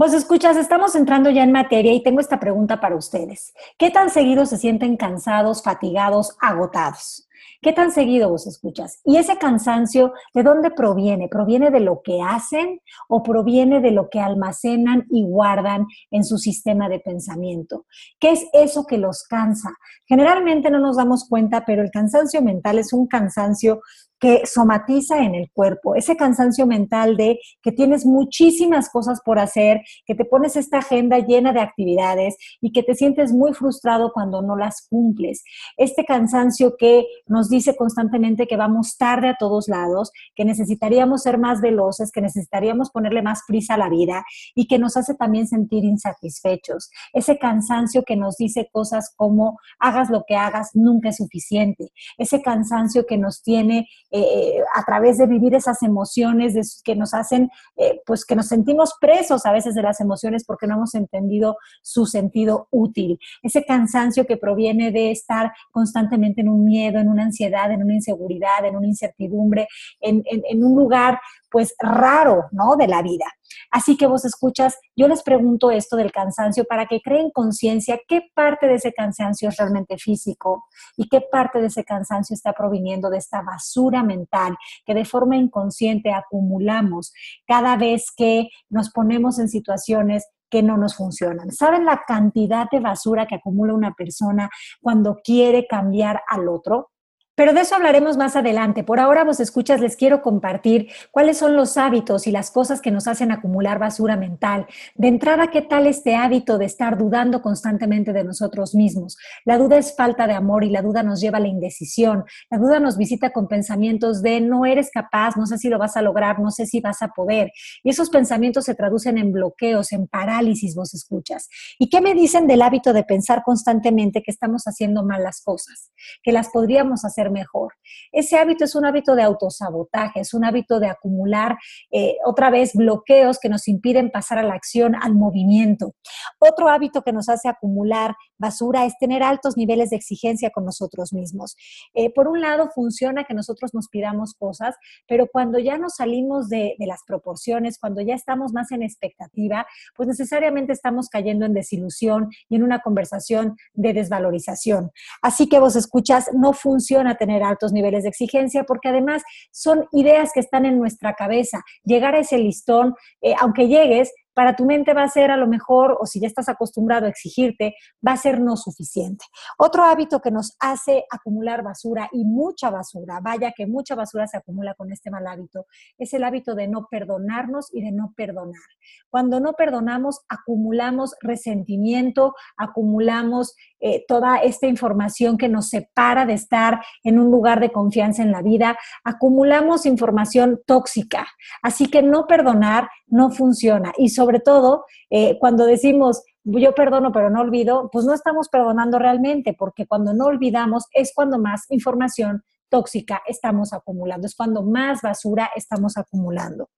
Vos 0.00 0.14
escuchas, 0.14 0.56
estamos 0.56 0.94
entrando 0.94 1.28
ya 1.28 1.42
en 1.42 1.50
materia 1.50 1.92
y 1.92 2.04
tengo 2.04 2.20
esta 2.20 2.38
pregunta 2.38 2.78
para 2.78 2.94
ustedes. 2.94 3.52
¿Qué 3.76 3.90
tan 3.90 4.10
seguido 4.10 4.46
se 4.46 4.56
sienten 4.56 4.96
cansados, 4.96 5.60
fatigados, 5.60 6.36
agotados? 6.40 7.28
¿Qué 7.60 7.72
tan 7.72 7.90
seguido 7.90 8.30
vos 8.30 8.46
escuchas? 8.46 9.00
Y 9.04 9.16
ese 9.16 9.38
cansancio, 9.38 10.12
¿de 10.32 10.44
dónde 10.44 10.70
proviene? 10.70 11.26
¿Proviene 11.28 11.72
de 11.72 11.80
lo 11.80 12.02
que 12.02 12.22
hacen 12.22 12.80
o 13.08 13.24
proviene 13.24 13.80
de 13.80 13.90
lo 13.90 14.08
que 14.08 14.20
almacenan 14.20 15.04
y 15.10 15.24
guardan 15.24 15.86
en 16.12 16.24
su 16.24 16.38
sistema 16.38 16.88
de 16.88 17.00
pensamiento? 17.00 17.86
¿Qué 18.20 18.30
es 18.30 18.46
eso 18.52 18.86
que 18.86 18.98
los 18.98 19.24
cansa? 19.24 19.70
Generalmente 20.06 20.70
no 20.70 20.78
nos 20.78 20.96
damos 20.96 21.28
cuenta, 21.28 21.64
pero 21.66 21.82
el 21.82 21.90
cansancio 21.90 22.40
mental 22.40 22.78
es 22.78 22.92
un 22.92 23.08
cansancio 23.08 23.80
que 24.20 24.46
somatiza 24.46 25.22
en 25.22 25.34
el 25.34 25.50
cuerpo, 25.52 25.94
ese 25.94 26.16
cansancio 26.16 26.66
mental 26.66 27.16
de 27.16 27.38
que 27.62 27.72
tienes 27.72 28.04
muchísimas 28.04 28.90
cosas 28.90 29.20
por 29.24 29.38
hacer, 29.38 29.82
que 30.06 30.14
te 30.14 30.24
pones 30.24 30.56
esta 30.56 30.78
agenda 30.78 31.18
llena 31.18 31.52
de 31.52 31.60
actividades 31.60 32.36
y 32.60 32.72
que 32.72 32.82
te 32.82 32.94
sientes 32.94 33.32
muy 33.32 33.54
frustrado 33.54 34.12
cuando 34.12 34.42
no 34.42 34.56
las 34.56 34.86
cumples. 34.88 35.44
Este 35.76 36.04
cansancio 36.04 36.74
que 36.78 37.06
nos 37.26 37.48
dice 37.48 37.76
constantemente 37.76 38.46
que 38.46 38.56
vamos 38.56 38.96
tarde 38.96 39.28
a 39.28 39.36
todos 39.38 39.68
lados, 39.68 40.12
que 40.34 40.44
necesitaríamos 40.44 41.22
ser 41.22 41.38
más 41.38 41.60
veloces, 41.60 42.10
que 42.10 42.20
necesitaríamos 42.20 42.90
ponerle 42.90 43.22
más 43.22 43.42
prisa 43.46 43.74
a 43.74 43.78
la 43.78 43.88
vida 43.88 44.24
y 44.54 44.66
que 44.66 44.78
nos 44.78 44.96
hace 44.96 45.14
también 45.14 45.46
sentir 45.46 45.84
insatisfechos. 45.84 46.90
Ese 47.12 47.38
cansancio 47.38 48.02
que 48.02 48.16
nos 48.16 48.36
dice 48.36 48.68
cosas 48.72 49.12
como 49.16 49.58
hagas 49.78 50.10
lo 50.10 50.24
que 50.26 50.36
hagas, 50.36 50.70
nunca 50.74 51.10
es 51.10 51.16
suficiente. 51.16 51.92
Ese 52.16 52.42
cansancio 52.42 53.06
que 53.06 53.18
nos 53.18 53.42
tiene 53.42 53.88
eh, 54.10 54.60
a 54.74 54.84
través 54.84 55.18
de 55.18 55.26
vivir 55.26 55.54
esas 55.54 55.82
emociones 55.82 56.82
que 56.84 56.96
nos 56.96 57.14
hacen, 57.14 57.50
eh, 57.76 58.00
pues 58.06 58.24
que 58.24 58.36
nos 58.36 58.48
sentimos 58.48 58.94
presos 59.00 59.44
a 59.44 59.52
veces 59.52 59.74
de 59.74 59.82
las 59.82 60.00
emociones 60.00 60.44
porque 60.44 60.66
no 60.66 60.76
hemos 60.76 60.94
entendido 60.94 61.56
su 61.82 62.06
sentido 62.06 62.68
útil. 62.70 63.18
Ese 63.42 63.64
cansancio 63.64 64.26
que 64.26 64.36
proviene 64.36 64.92
de 64.92 65.10
estar 65.10 65.52
constantemente 65.70 66.40
en 66.40 66.48
un 66.48 66.64
miedo, 66.64 66.98
en 66.98 67.08
una 67.08 67.24
ansiedad, 67.24 67.70
en 67.70 67.82
una 67.82 67.94
inseguridad, 67.94 68.64
en 68.64 68.76
una 68.76 68.86
incertidumbre, 68.86 69.68
en, 70.00 70.22
en 70.26 70.64
un 70.64 70.74
lugar 70.76 71.18
pues 71.50 71.74
raro, 71.78 72.46
¿no? 72.52 72.76
De 72.76 72.88
la 72.88 73.02
vida. 73.02 73.26
Así 73.70 73.96
que 73.96 74.06
vos 74.06 74.24
escuchas, 74.24 74.78
yo 74.96 75.08
les 75.08 75.22
pregunto 75.22 75.70
esto 75.70 75.96
del 75.96 76.12
cansancio 76.12 76.64
para 76.64 76.86
que 76.86 77.00
creen 77.00 77.30
conciencia 77.30 78.00
qué 78.06 78.22
parte 78.34 78.66
de 78.66 78.74
ese 78.74 78.92
cansancio 78.92 79.48
es 79.48 79.56
realmente 79.56 79.98
físico 79.98 80.64
y 80.96 81.08
qué 81.08 81.20
parte 81.20 81.60
de 81.60 81.66
ese 81.66 81.84
cansancio 81.84 82.34
está 82.34 82.52
proviniendo 82.52 83.10
de 83.10 83.18
esta 83.18 83.42
basura 83.42 84.02
mental 84.02 84.56
que 84.84 84.94
de 84.94 85.04
forma 85.04 85.36
inconsciente 85.36 86.12
acumulamos 86.12 87.12
cada 87.46 87.76
vez 87.76 88.10
que 88.16 88.48
nos 88.68 88.90
ponemos 88.90 89.38
en 89.38 89.48
situaciones 89.48 90.26
que 90.50 90.62
no 90.62 90.76
nos 90.76 90.96
funcionan. 90.96 91.50
¿Saben 91.52 91.84
la 91.84 92.02
cantidad 92.06 92.68
de 92.70 92.80
basura 92.80 93.26
que 93.26 93.36
acumula 93.36 93.74
una 93.74 93.92
persona 93.92 94.48
cuando 94.80 95.16
quiere 95.22 95.66
cambiar 95.66 96.22
al 96.28 96.48
otro? 96.48 96.90
Pero 97.38 97.52
de 97.52 97.60
eso 97.60 97.76
hablaremos 97.76 98.16
más 98.16 98.34
adelante. 98.34 98.82
Por 98.82 98.98
ahora, 98.98 99.22
vos 99.22 99.38
escuchas, 99.38 99.80
les 99.80 99.94
quiero 99.94 100.22
compartir 100.22 100.88
cuáles 101.12 101.38
son 101.38 101.54
los 101.54 101.76
hábitos 101.76 102.26
y 102.26 102.32
las 102.32 102.50
cosas 102.50 102.80
que 102.80 102.90
nos 102.90 103.06
hacen 103.06 103.30
acumular 103.30 103.78
basura 103.78 104.16
mental. 104.16 104.66
De 104.96 105.06
entrada, 105.06 105.46
¿qué 105.52 105.62
tal 105.62 105.86
este 105.86 106.16
hábito 106.16 106.58
de 106.58 106.64
estar 106.64 106.98
dudando 106.98 107.40
constantemente 107.40 108.12
de 108.12 108.24
nosotros 108.24 108.74
mismos? 108.74 109.16
La 109.44 109.56
duda 109.56 109.78
es 109.78 109.94
falta 109.94 110.26
de 110.26 110.32
amor 110.32 110.64
y 110.64 110.70
la 110.70 110.82
duda 110.82 111.04
nos 111.04 111.20
lleva 111.20 111.38
a 111.38 111.40
la 111.40 111.46
indecisión. 111.46 112.24
La 112.50 112.58
duda 112.58 112.80
nos 112.80 112.98
visita 112.98 113.30
con 113.30 113.46
pensamientos 113.46 114.20
de 114.20 114.40
no 114.40 114.66
eres 114.66 114.90
capaz, 114.90 115.36
no 115.36 115.46
sé 115.46 115.58
si 115.58 115.68
lo 115.68 115.78
vas 115.78 115.96
a 115.96 116.02
lograr, 116.02 116.40
no 116.40 116.50
sé 116.50 116.66
si 116.66 116.80
vas 116.80 117.02
a 117.02 117.08
poder. 117.10 117.52
Y 117.84 117.90
esos 117.90 118.10
pensamientos 118.10 118.64
se 118.64 118.74
traducen 118.74 119.16
en 119.16 119.30
bloqueos, 119.30 119.92
en 119.92 120.08
parálisis, 120.08 120.74
vos 120.74 120.92
escuchas. 120.92 121.48
¿Y 121.78 121.88
qué 121.88 122.00
me 122.00 122.14
dicen 122.14 122.48
del 122.48 122.62
hábito 122.62 122.92
de 122.92 123.04
pensar 123.04 123.44
constantemente 123.44 124.24
que 124.24 124.32
estamos 124.32 124.64
haciendo 124.64 125.04
mal 125.04 125.22
las 125.22 125.40
cosas? 125.40 125.92
Que 126.24 126.32
las 126.32 126.48
podríamos 126.48 127.04
hacer 127.04 127.27
mejor. 127.30 127.74
Ese 128.12 128.38
hábito 128.38 128.64
es 128.64 128.74
un 128.74 128.84
hábito 128.84 129.14
de 129.14 129.22
autosabotaje, 129.22 130.20
es 130.20 130.34
un 130.34 130.44
hábito 130.44 130.80
de 130.80 130.88
acumular 130.88 131.56
eh, 131.90 132.16
otra 132.24 132.50
vez 132.50 132.74
bloqueos 132.74 133.38
que 133.38 133.48
nos 133.48 133.68
impiden 133.68 134.10
pasar 134.10 134.38
a 134.38 134.42
la 134.42 134.54
acción, 134.54 134.94
al 134.94 135.14
movimiento. 135.14 135.94
Otro 136.38 136.68
hábito 136.68 137.02
que 137.02 137.12
nos 137.12 137.28
hace 137.28 137.48
acumular 137.48 138.14
basura 138.38 138.84
es 138.84 138.96
tener 138.98 139.22
altos 139.22 139.56
niveles 139.56 139.90
de 139.90 139.96
exigencia 139.96 140.50
con 140.50 140.64
nosotros 140.64 141.12
mismos. 141.12 141.56
Eh, 141.94 142.12
por 142.12 142.28
un 142.28 142.40
lado, 142.40 142.70
funciona 142.74 143.24
que 143.24 143.34
nosotros 143.34 143.74
nos 143.74 143.88
pidamos 143.88 144.34
cosas, 144.34 144.76
pero 145.06 145.26
cuando 145.30 145.58
ya 145.58 145.78
nos 145.78 145.96
salimos 145.96 146.48
de, 146.48 146.76
de 146.78 146.86
las 146.86 147.00
proporciones, 147.06 147.78
cuando 147.78 148.00
ya 148.00 148.14
estamos 148.14 148.52
más 148.52 148.70
en 148.72 148.82
expectativa, 148.82 149.66
pues 149.96 150.08
necesariamente 150.08 150.72
estamos 150.72 151.08
cayendo 151.08 151.46
en 151.46 151.54
desilusión 151.54 152.28
y 152.48 152.56
en 152.56 152.62
una 152.62 152.80
conversación 152.80 153.56
de 153.74 153.92
desvalorización. 153.92 154.90
Así 155.22 155.48
que 155.48 155.58
vos 155.58 155.76
escuchas, 155.76 156.30
no 156.32 156.52
funciona 156.52 157.16
tener 157.18 157.42
altos 157.42 157.72
niveles 157.72 158.04
de 158.04 158.08
exigencia, 158.08 158.64
porque 158.64 158.88
además 158.88 159.22
son 159.52 159.84
ideas 159.92 160.30
que 160.32 160.40
están 160.40 160.64
en 160.64 160.78
nuestra 160.78 161.12
cabeza. 161.12 161.62
Llegar 161.84 162.14
a 162.14 162.20
ese 162.20 162.38
listón, 162.38 162.94
eh, 163.20 163.34
aunque 163.38 163.68
llegues, 163.68 164.10
para 164.38 164.54
tu 164.54 164.64
mente 164.64 164.94
va 164.94 165.02
a 165.02 165.08
ser 165.08 165.32
a 165.32 165.36
lo 165.36 165.48
mejor, 165.48 165.98
o 166.00 166.06
si 166.06 166.20
ya 166.20 166.28
estás 166.28 166.48
acostumbrado 166.48 167.06
a 167.06 167.08
exigirte, 167.08 167.74
va 168.06 168.12
a 168.12 168.16
ser 168.16 168.40
no 168.40 168.56
suficiente. 168.56 169.24
Otro 169.58 169.82
hábito 169.82 170.20
que 170.20 170.30
nos 170.30 170.56
hace 170.60 171.04
acumular 171.10 171.64
basura 171.64 172.08
y 172.12 172.24
mucha 172.24 172.70
basura, 172.70 173.18
vaya 173.20 173.50
que 173.50 173.66
mucha 173.66 173.96
basura 173.96 174.28
se 174.28 174.36
acumula 174.36 174.74
con 174.74 174.92
este 174.92 175.10
mal 175.10 175.26
hábito, 175.26 175.66
es 175.98 176.14
el 176.14 176.22
hábito 176.22 176.54
de 176.54 176.68
no 176.68 176.86
perdonarnos 176.88 177.74
y 177.74 177.82
de 177.82 177.90
no 177.90 178.14
perdonar. 178.16 178.62
Cuando 179.10 179.40
no 179.40 179.54
perdonamos, 179.54 180.20
acumulamos 180.28 181.16
resentimiento, 181.20 182.36
acumulamos 182.56 183.56
eh, 183.80 184.04
toda 184.06 184.36
esta 184.36 184.68
información 184.68 185.36
que 185.36 185.48
nos 185.48 185.68
separa 185.68 186.26
de 186.26 186.34
estar 186.34 186.80
en 187.02 187.18
un 187.18 187.32
lugar 187.32 187.58
de 187.58 187.72
confianza 187.72 188.22
en 188.22 188.30
la 188.30 188.42
vida, 188.42 188.78
acumulamos 189.02 189.84
información 189.84 190.60
tóxica. 190.64 191.26
Así 191.60 191.86
que 191.86 192.02
no 192.02 192.28
perdonar 192.28 192.88
no 193.08 193.30
funciona. 193.30 193.92
Y 193.96 194.10
sobre 194.28 194.40
todo, 194.40 194.84
eh, 195.08 195.38
cuando 195.38 195.64
decimos, 195.64 196.22
yo 196.44 196.74
perdono 196.74 197.12
pero 197.12 197.30
no 197.30 197.40
olvido, 197.40 197.88
pues 197.90 198.04
no 198.04 198.12
estamos 198.12 198.50
perdonando 198.50 198.98
realmente, 198.98 199.54
porque 199.58 199.86
cuando 199.86 200.12
no 200.12 200.26
olvidamos 200.26 200.84
es 200.92 201.12
cuando 201.14 201.38
más 201.38 201.64
información 201.70 202.42
tóxica 202.68 203.22
estamos 203.26 203.72
acumulando, 203.72 204.26
es 204.26 204.34
cuando 204.34 204.62
más 204.62 205.00
basura 205.00 205.48
estamos 205.56 205.96
acumulando. 205.96 206.68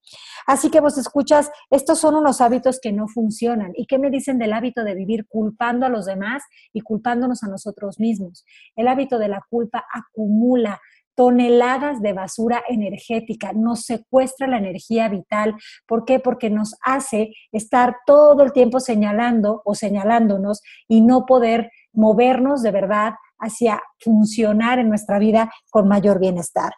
Así 0.47 0.71
que 0.71 0.79
vos 0.79 0.97
escuchas, 0.97 1.51
estos 1.71 1.99
son 1.99 2.15
unos 2.15 2.41
hábitos 2.41 2.79
que 2.81 2.93
no 2.93 3.09
funcionan. 3.09 3.73
¿Y 3.75 3.87
qué 3.87 3.99
me 3.99 4.11
dicen 4.11 4.39
del 4.39 4.53
hábito 4.53 4.85
de 4.85 4.95
vivir 4.95 5.27
culpando 5.27 5.87
a 5.87 5.89
los 5.89 6.07
demás 6.07 6.45
y 6.73 6.83
culpándonos 6.83 7.43
a 7.43 7.49
nosotros 7.49 7.99
mismos? 7.99 8.45
El 8.77 8.87
hábito 8.87 9.19
de 9.19 9.27
la 9.27 9.45
culpa 9.51 9.85
acumula 9.93 10.81
toneladas 11.21 12.01
de 12.01 12.15
basura 12.15 12.65
energética, 12.67 13.53
nos 13.53 13.83
secuestra 13.83 14.47
la 14.47 14.57
energía 14.57 15.07
vital. 15.11 15.55
¿Por 15.87 16.07
qué? 16.07 16.19
Porque 16.19 16.49
nos 16.49 16.77
hace 16.81 17.35
estar 17.53 17.97
todo 18.07 18.43
el 18.43 18.55
tiempo 18.55 18.81
señalando 18.81 19.61
o 19.67 19.75
señalándonos 19.75 20.63
y 20.89 21.03
no 21.03 21.27
poder 21.27 21.73
movernos 21.93 22.63
de 22.63 22.71
verdad 22.71 23.13
hacia 23.39 23.83
funcionar 23.99 24.79
en 24.79 24.89
nuestra 24.89 25.19
vida 25.19 25.53
con 25.69 25.89
mayor 25.89 26.21
bienestar. 26.21 26.73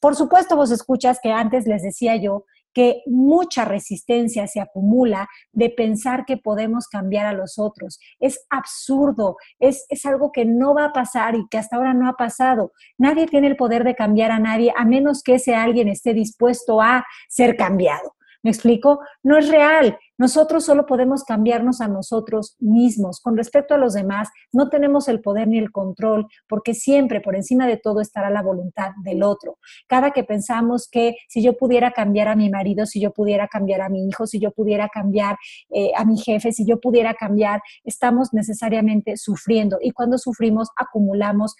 Por 0.00 0.14
supuesto, 0.14 0.54
vos 0.54 0.70
escuchas 0.70 1.18
que 1.20 1.32
antes 1.32 1.66
les 1.66 1.82
decía 1.82 2.14
yo 2.14 2.44
que 2.72 3.02
mucha 3.06 3.64
resistencia 3.64 4.46
se 4.46 4.60
acumula 4.60 5.28
de 5.52 5.70
pensar 5.70 6.24
que 6.24 6.36
podemos 6.36 6.88
cambiar 6.88 7.26
a 7.26 7.32
los 7.32 7.58
otros. 7.58 7.98
Es 8.20 8.46
absurdo, 8.50 9.36
es, 9.58 9.86
es, 9.88 10.06
algo 10.06 10.32
que 10.32 10.44
no 10.44 10.74
va 10.74 10.86
a 10.86 10.92
pasar 10.92 11.34
y 11.34 11.46
que 11.48 11.58
hasta 11.58 11.76
ahora 11.76 11.94
no 11.94 12.08
ha 12.08 12.14
pasado. 12.14 12.72
Nadie 12.98 13.26
tiene 13.26 13.48
el 13.48 13.56
poder 13.56 13.84
de 13.84 13.94
cambiar 13.94 14.30
a 14.30 14.38
nadie 14.38 14.72
a 14.76 14.84
menos 14.84 15.22
que 15.22 15.34
ese 15.36 15.54
alguien 15.54 15.88
esté 15.88 16.14
dispuesto 16.14 16.80
a 16.80 17.04
ser 17.28 17.56
cambiado. 17.56 18.17
¿Me 18.48 18.52
explico? 18.52 19.00
No 19.22 19.36
es 19.36 19.50
real. 19.50 19.98
Nosotros 20.16 20.64
solo 20.64 20.86
podemos 20.86 21.22
cambiarnos 21.22 21.82
a 21.82 21.86
nosotros 21.86 22.56
mismos. 22.60 23.20
Con 23.20 23.36
respecto 23.36 23.74
a 23.74 23.76
los 23.76 23.92
demás, 23.92 24.30
no 24.52 24.70
tenemos 24.70 25.06
el 25.08 25.20
poder 25.20 25.48
ni 25.48 25.58
el 25.58 25.70
control, 25.70 26.26
porque 26.48 26.72
siempre 26.72 27.20
por 27.20 27.36
encima 27.36 27.66
de 27.66 27.76
todo 27.76 28.00
estará 28.00 28.30
la 28.30 28.40
voluntad 28.40 28.92
del 29.04 29.22
otro. 29.22 29.58
Cada 29.86 30.12
que 30.12 30.24
pensamos 30.24 30.88
que 30.90 31.16
si 31.28 31.42
yo 31.42 31.58
pudiera 31.58 31.90
cambiar 31.90 32.28
a 32.28 32.36
mi 32.36 32.48
marido, 32.48 32.86
si 32.86 33.02
yo 33.02 33.10
pudiera 33.10 33.48
cambiar 33.48 33.82
a 33.82 33.90
mi 33.90 34.08
hijo, 34.08 34.26
si 34.26 34.40
yo 34.40 34.50
pudiera 34.50 34.88
cambiar 34.88 35.36
eh, 35.68 35.90
a 35.94 36.06
mi 36.06 36.16
jefe, 36.16 36.50
si 36.50 36.64
yo 36.64 36.80
pudiera 36.80 37.12
cambiar, 37.12 37.60
estamos 37.84 38.32
necesariamente 38.32 39.18
sufriendo. 39.18 39.76
Y 39.78 39.90
cuando 39.90 40.16
sufrimos, 40.16 40.70
acumulamos 40.74 41.54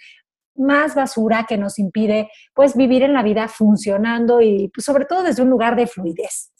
más 0.58 0.94
basura 0.94 1.46
que 1.48 1.56
nos 1.56 1.78
impide 1.78 2.30
pues 2.54 2.76
vivir 2.76 3.02
en 3.02 3.12
la 3.12 3.22
vida 3.22 3.48
funcionando 3.48 4.40
y 4.40 4.68
pues, 4.74 4.84
sobre 4.84 5.04
todo 5.04 5.22
desde 5.22 5.42
un 5.42 5.50
lugar 5.50 5.76
de 5.76 5.86
fluidez. 5.86 6.52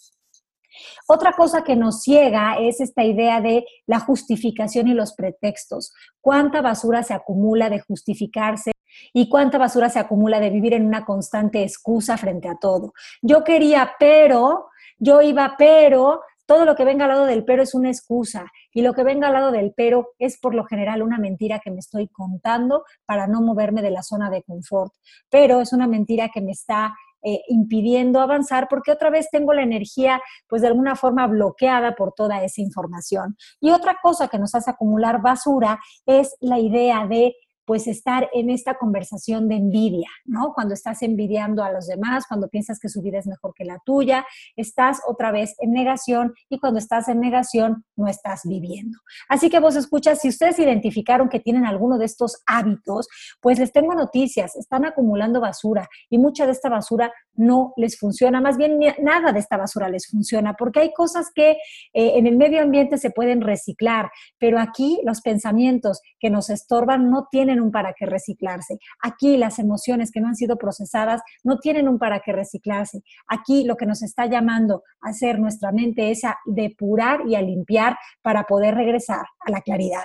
Otra 1.06 1.32
cosa 1.32 1.62
que 1.62 1.76
nos 1.76 2.02
ciega 2.02 2.56
es 2.58 2.80
esta 2.80 3.04
idea 3.04 3.40
de 3.40 3.64
la 3.86 4.00
justificación 4.00 4.88
y 4.88 4.94
los 4.94 5.14
pretextos. 5.14 5.92
¿Cuánta 6.20 6.60
basura 6.60 7.02
se 7.02 7.14
acumula 7.14 7.70
de 7.70 7.80
justificarse? 7.80 8.72
y 9.12 9.28
cuánta 9.28 9.58
basura 9.58 9.88
se 9.90 9.98
acumula 9.98 10.40
de 10.40 10.50
vivir 10.50 10.74
en 10.74 10.86
una 10.86 11.04
constante 11.04 11.62
excusa 11.62 12.16
frente 12.16 12.48
a 12.48 12.56
todo. 12.56 12.94
Yo 13.22 13.44
quería, 13.44 13.92
pero, 13.98 14.70
yo 14.98 15.22
iba, 15.22 15.54
pero, 15.56 16.20
todo 16.48 16.64
lo 16.64 16.74
que 16.74 16.84
venga 16.84 17.04
al 17.04 17.10
lado 17.10 17.26
del 17.26 17.44
pero 17.44 17.62
es 17.62 17.74
una 17.74 17.90
excusa 17.90 18.46
y 18.72 18.80
lo 18.80 18.94
que 18.94 19.04
venga 19.04 19.26
al 19.26 19.34
lado 19.34 19.52
del 19.52 19.74
pero 19.76 20.14
es 20.18 20.40
por 20.40 20.54
lo 20.54 20.64
general 20.64 21.02
una 21.02 21.18
mentira 21.18 21.58
que 21.58 21.70
me 21.70 21.80
estoy 21.80 22.08
contando 22.08 22.84
para 23.04 23.26
no 23.26 23.42
moverme 23.42 23.82
de 23.82 23.90
la 23.90 24.02
zona 24.02 24.30
de 24.30 24.42
confort. 24.42 24.94
Pero 25.28 25.60
es 25.60 25.74
una 25.74 25.86
mentira 25.86 26.30
que 26.32 26.40
me 26.40 26.52
está 26.52 26.94
eh, 27.22 27.42
impidiendo 27.48 28.20
avanzar 28.20 28.68
porque 28.68 28.92
otra 28.92 29.10
vez 29.10 29.28
tengo 29.30 29.52
la 29.52 29.62
energía 29.62 30.20
pues 30.46 30.62
de 30.62 30.68
alguna 30.68 30.96
forma 30.96 31.26
bloqueada 31.26 31.94
por 31.94 32.12
toda 32.12 32.42
esa 32.44 32.60
información. 32.60 33.36
Y 33.60 33.70
otra 33.70 33.98
cosa 34.02 34.28
que 34.28 34.38
nos 34.38 34.54
hace 34.54 34.70
acumular 34.70 35.20
basura 35.20 35.80
es 36.06 36.36
la 36.40 36.58
idea 36.58 37.06
de 37.06 37.34
pues 37.68 37.86
estar 37.86 38.30
en 38.32 38.48
esta 38.48 38.78
conversación 38.78 39.46
de 39.46 39.56
envidia, 39.56 40.08
¿no? 40.24 40.54
Cuando 40.54 40.72
estás 40.72 41.02
envidiando 41.02 41.62
a 41.62 41.70
los 41.70 41.86
demás, 41.86 42.24
cuando 42.26 42.48
piensas 42.48 42.78
que 42.80 42.88
su 42.88 43.02
vida 43.02 43.18
es 43.18 43.26
mejor 43.26 43.52
que 43.54 43.66
la 43.66 43.78
tuya, 43.84 44.24
estás 44.56 45.02
otra 45.06 45.32
vez 45.32 45.54
en 45.58 45.72
negación 45.72 46.32
y 46.48 46.60
cuando 46.60 46.78
estás 46.78 47.08
en 47.08 47.20
negación 47.20 47.84
no 47.94 48.08
estás 48.08 48.40
viviendo. 48.44 48.96
Así 49.28 49.50
que 49.50 49.60
vos 49.60 49.76
escuchas, 49.76 50.22
si 50.22 50.30
ustedes 50.30 50.58
identificaron 50.58 51.28
que 51.28 51.40
tienen 51.40 51.66
alguno 51.66 51.98
de 51.98 52.06
estos 52.06 52.42
hábitos, 52.46 53.06
pues 53.42 53.58
les 53.58 53.70
tengo 53.70 53.94
noticias, 53.94 54.56
están 54.56 54.86
acumulando 54.86 55.38
basura 55.38 55.90
y 56.08 56.16
mucha 56.16 56.46
de 56.46 56.52
esta 56.52 56.70
basura 56.70 57.12
no 57.34 57.74
les 57.76 57.98
funciona, 57.98 58.40
más 58.40 58.56
bien 58.56 58.80
nada 59.02 59.32
de 59.32 59.40
esta 59.40 59.58
basura 59.58 59.90
les 59.90 60.06
funciona, 60.08 60.54
porque 60.54 60.80
hay 60.80 60.94
cosas 60.94 61.30
que 61.34 61.50
eh, 61.50 61.58
en 61.92 62.26
el 62.26 62.38
medio 62.38 62.62
ambiente 62.62 62.96
se 62.96 63.10
pueden 63.10 63.42
reciclar, 63.42 64.10
pero 64.38 64.58
aquí 64.58 65.02
los 65.04 65.20
pensamientos 65.20 66.00
que 66.18 66.30
nos 66.30 66.48
estorban 66.48 67.10
no 67.10 67.28
tienen 67.30 67.57
un 67.60 67.70
para 67.70 67.92
qué 67.92 68.06
reciclarse. 68.06 68.78
Aquí 69.02 69.36
las 69.36 69.58
emociones 69.58 70.10
que 70.10 70.20
no 70.20 70.28
han 70.28 70.36
sido 70.36 70.56
procesadas 70.56 71.20
no 71.44 71.58
tienen 71.58 71.88
un 71.88 71.98
para 71.98 72.20
qué 72.20 72.32
reciclarse. 72.32 73.02
Aquí 73.26 73.64
lo 73.64 73.76
que 73.76 73.86
nos 73.86 74.02
está 74.02 74.26
llamando 74.26 74.82
a 75.00 75.10
hacer 75.10 75.38
nuestra 75.38 75.72
mente 75.72 76.10
es 76.10 76.24
a 76.24 76.38
depurar 76.46 77.20
y 77.26 77.34
a 77.34 77.42
limpiar 77.42 77.96
para 78.22 78.44
poder 78.44 78.74
regresar 78.74 79.24
a 79.40 79.50
la 79.50 79.60
claridad. 79.60 80.04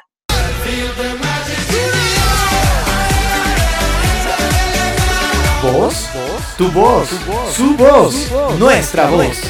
¿Voz? 5.64 6.10
Tu 6.58 6.70
voz, 6.72 7.10
su 7.54 7.76
voz, 7.78 8.32
nuestra 8.60 9.08
voz. 9.10 9.42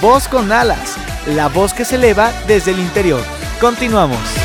Voz 0.00 0.28
con 0.28 0.52
alas, 0.52 0.96
la 1.26 1.48
voz 1.48 1.72
que 1.72 1.86
se 1.86 1.96
eleva 1.96 2.32
desde 2.46 2.72
el 2.72 2.80
interior. 2.80 3.22
Continuamos. 3.60 4.43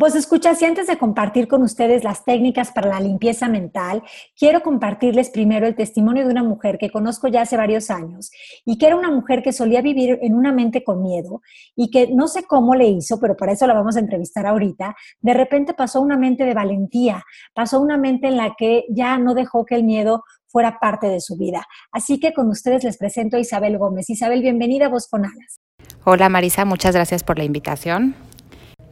Vos 0.00 0.14
escuchas 0.14 0.62
y 0.62 0.64
antes 0.64 0.86
de 0.86 0.96
compartir 0.96 1.48
con 1.48 1.64
ustedes 1.64 2.04
las 2.04 2.24
técnicas 2.24 2.70
para 2.70 2.88
la 2.88 3.00
limpieza 3.00 3.48
mental, 3.48 4.04
quiero 4.38 4.62
compartirles 4.62 5.28
primero 5.28 5.66
el 5.66 5.74
testimonio 5.74 6.24
de 6.24 6.30
una 6.30 6.44
mujer 6.44 6.78
que 6.78 6.88
conozco 6.88 7.26
ya 7.26 7.42
hace 7.42 7.56
varios 7.56 7.90
años 7.90 8.30
y 8.64 8.78
que 8.78 8.86
era 8.86 8.94
una 8.94 9.10
mujer 9.10 9.42
que 9.42 9.52
solía 9.52 9.82
vivir 9.82 10.20
en 10.22 10.36
una 10.36 10.52
mente 10.52 10.84
con 10.84 11.02
miedo 11.02 11.42
y 11.74 11.90
que 11.90 12.14
no 12.14 12.28
sé 12.28 12.44
cómo 12.44 12.76
le 12.76 12.86
hizo, 12.86 13.18
pero 13.18 13.36
para 13.36 13.50
eso 13.50 13.66
la 13.66 13.74
vamos 13.74 13.96
a 13.96 13.98
entrevistar 13.98 14.46
ahorita, 14.46 14.94
de 15.20 15.34
repente 15.34 15.74
pasó 15.74 16.00
una 16.00 16.16
mente 16.16 16.44
de 16.44 16.54
valentía, 16.54 17.24
pasó 17.52 17.80
una 17.80 17.96
mente 17.96 18.28
en 18.28 18.36
la 18.36 18.54
que 18.56 18.84
ya 18.90 19.18
no 19.18 19.34
dejó 19.34 19.64
que 19.64 19.74
el 19.74 19.82
miedo 19.82 20.22
fuera 20.46 20.78
parte 20.78 21.08
de 21.08 21.20
su 21.20 21.36
vida. 21.36 21.66
Así 21.90 22.20
que 22.20 22.32
con 22.32 22.48
ustedes 22.50 22.84
les 22.84 22.98
presento 22.98 23.36
a 23.36 23.40
Isabel 23.40 23.76
Gómez. 23.78 24.08
Isabel, 24.10 24.42
bienvenida 24.42 24.86
a 24.86 24.90
Voz 24.90 25.08
con 25.08 25.24
Alas. 25.24 25.58
Hola 26.04 26.28
Marisa, 26.28 26.64
muchas 26.64 26.94
gracias 26.94 27.24
por 27.24 27.36
la 27.36 27.42
invitación. 27.42 28.27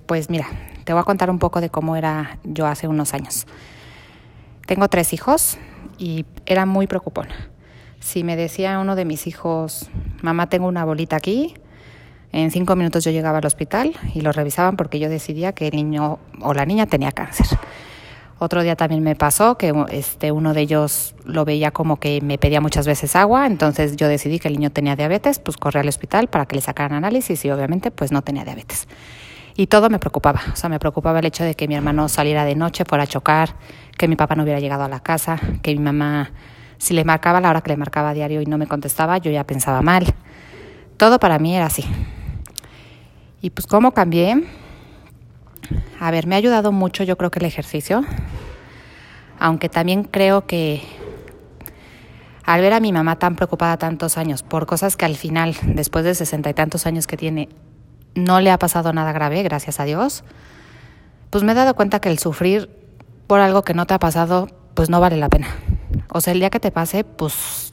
Pues 0.06 0.30
mira, 0.30 0.46
te 0.84 0.92
voy 0.92 1.00
a 1.00 1.04
contar 1.04 1.30
un 1.30 1.38
poco 1.38 1.60
de 1.60 1.68
cómo 1.68 1.96
era 1.96 2.38
yo 2.44 2.66
hace 2.66 2.88
unos 2.88 3.12
años. 3.12 3.46
Tengo 4.66 4.88
tres 4.88 5.12
hijos 5.12 5.58
y 5.98 6.24
era 6.46 6.64
muy 6.64 6.86
preocupona. 6.86 7.34
Si 8.00 8.22
me 8.22 8.36
decía 8.36 8.78
uno 8.78 8.94
de 8.94 9.04
mis 9.04 9.26
hijos, 9.26 9.90
mamá, 10.22 10.48
tengo 10.48 10.68
una 10.68 10.84
bolita 10.84 11.16
aquí, 11.16 11.54
en 12.32 12.50
cinco 12.50 12.76
minutos 12.76 13.02
yo 13.04 13.10
llegaba 13.10 13.38
al 13.38 13.46
hospital 13.46 13.94
y 14.14 14.20
lo 14.20 14.30
revisaban 14.30 14.76
porque 14.76 14.98
yo 14.98 15.08
decidía 15.08 15.52
que 15.52 15.68
el 15.68 15.76
niño 15.76 16.18
o 16.40 16.54
la 16.54 16.66
niña 16.66 16.86
tenía 16.86 17.10
cáncer. 17.10 17.46
Otro 18.38 18.62
día 18.62 18.76
también 18.76 19.02
me 19.02 19.16
pasó 19.16 19.56
que 19.56 19.72
este, 19.90 20.30
uno 20.30 20.52
de 20.52 20.60
ellos 20.60 21.14
lo 21.24 21.46
veía 21.46 21.70
como 21.70 21.96
que 21.96 22.20
me 22.20 22.36
pedía 22.36 22.60
muchas 22.60 22.86
veces 22.86 23.16
agua, 23.16 23.46
entonces 23.46 23.96
yo 23.96 24.08
decidí 24.08 24.38
que 24.38 24.48
el 24.48 24.54
niño 24.54 24.70
tenía 24.70 24.94
diabetes, 24.94 25.38
pues 25.38 25.56
corrí 25.56 25.80
al 25.80 25.88
hospital 25.88 26.28
para 26.28 26.44
que 26.44 26.56
le 26.56 26.60
sacaran 26.60 26.92
análisis 26.92 27.42
y 27.46 27.50
obviamente 27.50 27.90
pues 27.90 28.12
no 28.12 28.20
tenía 28.20 28.44
diabetes. 28.44 28.86
Y 29.56 29.68
todo 29.68 29.88
me 29.88 29.98
preocupaba, 29.98 30.42
o 30.52 30.56
sea, 30.56 30.68
me 30.68 30.78
preocupaba 30.78 31.18
el 31.20 31.24
hecho 31.24 31.42
de 31.42 31.54
que 31.54 31.66
mi 31.66 31.74
hermano 31.74 32.08
saliera 32.10 32.44
de 32.44 32.54
noche, 32.54 32.84
fuera 32.84 33.04
a 33.04 33.06
chocar, 33.06 33.54
que 33.96 34.06
mi 34.06 34.14
papá 34.14 34.34
no 34.34 34.42
hubiera 34.42 34.60
llegado 34.60 34.84
a 34.84 34.88
la 34.88 35.00
casa, 35.00 35.40
que 35.62 35.72
mi 35.72 35.78
mamá, 35.78 36.30
si 36.76 36.92
le 36.92 37.04
marcaba 37.04 37.40
la 37.40 37.48
hora 37.48 37.62
que 37.62 37.70
le 37.70 37.78
marcaba 37.78 38.10
a 38.10 38.14
diario 38.14 38.42
y 38.42 38.46
no 38.46 38.58
me 38.58 38.66
contestaba, 38.66 39.16
yo 39.16 39.30
ya 39.30 39.44
pensaba 39.44 39.80
mal. 39.80 40.14
Todo 40.98 41.18
para 41.18 41.38
mí 41.38 41.56
era 41.56 41.66
así. 41.66 41.84
Y 43.40 43.48
pues 43.48 43.66
cómo 43.66 43.92
cambié. 43.92 44.44
A 46.00 46.10
ver, 46.10 46.26
me 46.26 46.34
ha 46.34 46.38
ayudado 46.38 46.70
mucho 46.70 47.02
yo 47.02 47.16
creo 47.16 47.30
que 47.30 47.38
el 47.38 47.46
ejercicio, 47.46 48.04
aunque 49.38 49.70
también 49.70 50.04
creo 50.04 50.46
que 50.46 50.82
al 52.44 52.60
ver 52.60 52.74
a 52.74 52.80
mi 52.80 52.92
mamá 52.92 53.18
tan 53.18 53.36
preocupada 53.36 53.78
tantos 53.78 54.18
años 54.18 54.42
por 54.42 54.66
cosas 54.66 54.96
que 54.96 55.06
al 55.06 55.16
final, 55.16 55.56
después 55.64 56.04
de 56.04 56.14
sesenta 56.14 56.50
y 56.50 56.54
tantos 56.54 56.86
años 56.86 57.06
que 57.06 57.16
tiene, 57.16 57.48
no 58.16 58.40
le 58.40 58.50
ha 58.50 58.58
pasado 58.58 58.92
nada 58.92 59.12
grave, 59.12 59.42
gracias 59.44 59.78
a 59.78 59.84
Dios, 59.84 60.24
pues 61.30 61.44
me 61.44 61.52
he 61.52 61.54
dado 61.54 61.76
cuenta 61.76 62.00
que 62.00 62.08
el 62.08 62.18
sufrir 62.18 62.68
por 63.26 63.40
algo 63.40 63.62
que 63.62 63.74
no 63.74 63.86
te 63.86 63.94
ha 63.94 63.98
pasado, 63.98 64.48
pues 64.74 64.90
no 64.90 65.00
vale 65.00 65.16
la 65.16 65.28
pena. 65.28 65.48
O 66.12 66.20
sea, 66.20 66.32
el 66.32 66.40
día 66.40 66.50
que 66.50 66.60
te 66.60 66.70
pase, 66.70 67.04
pues 67.04 67.72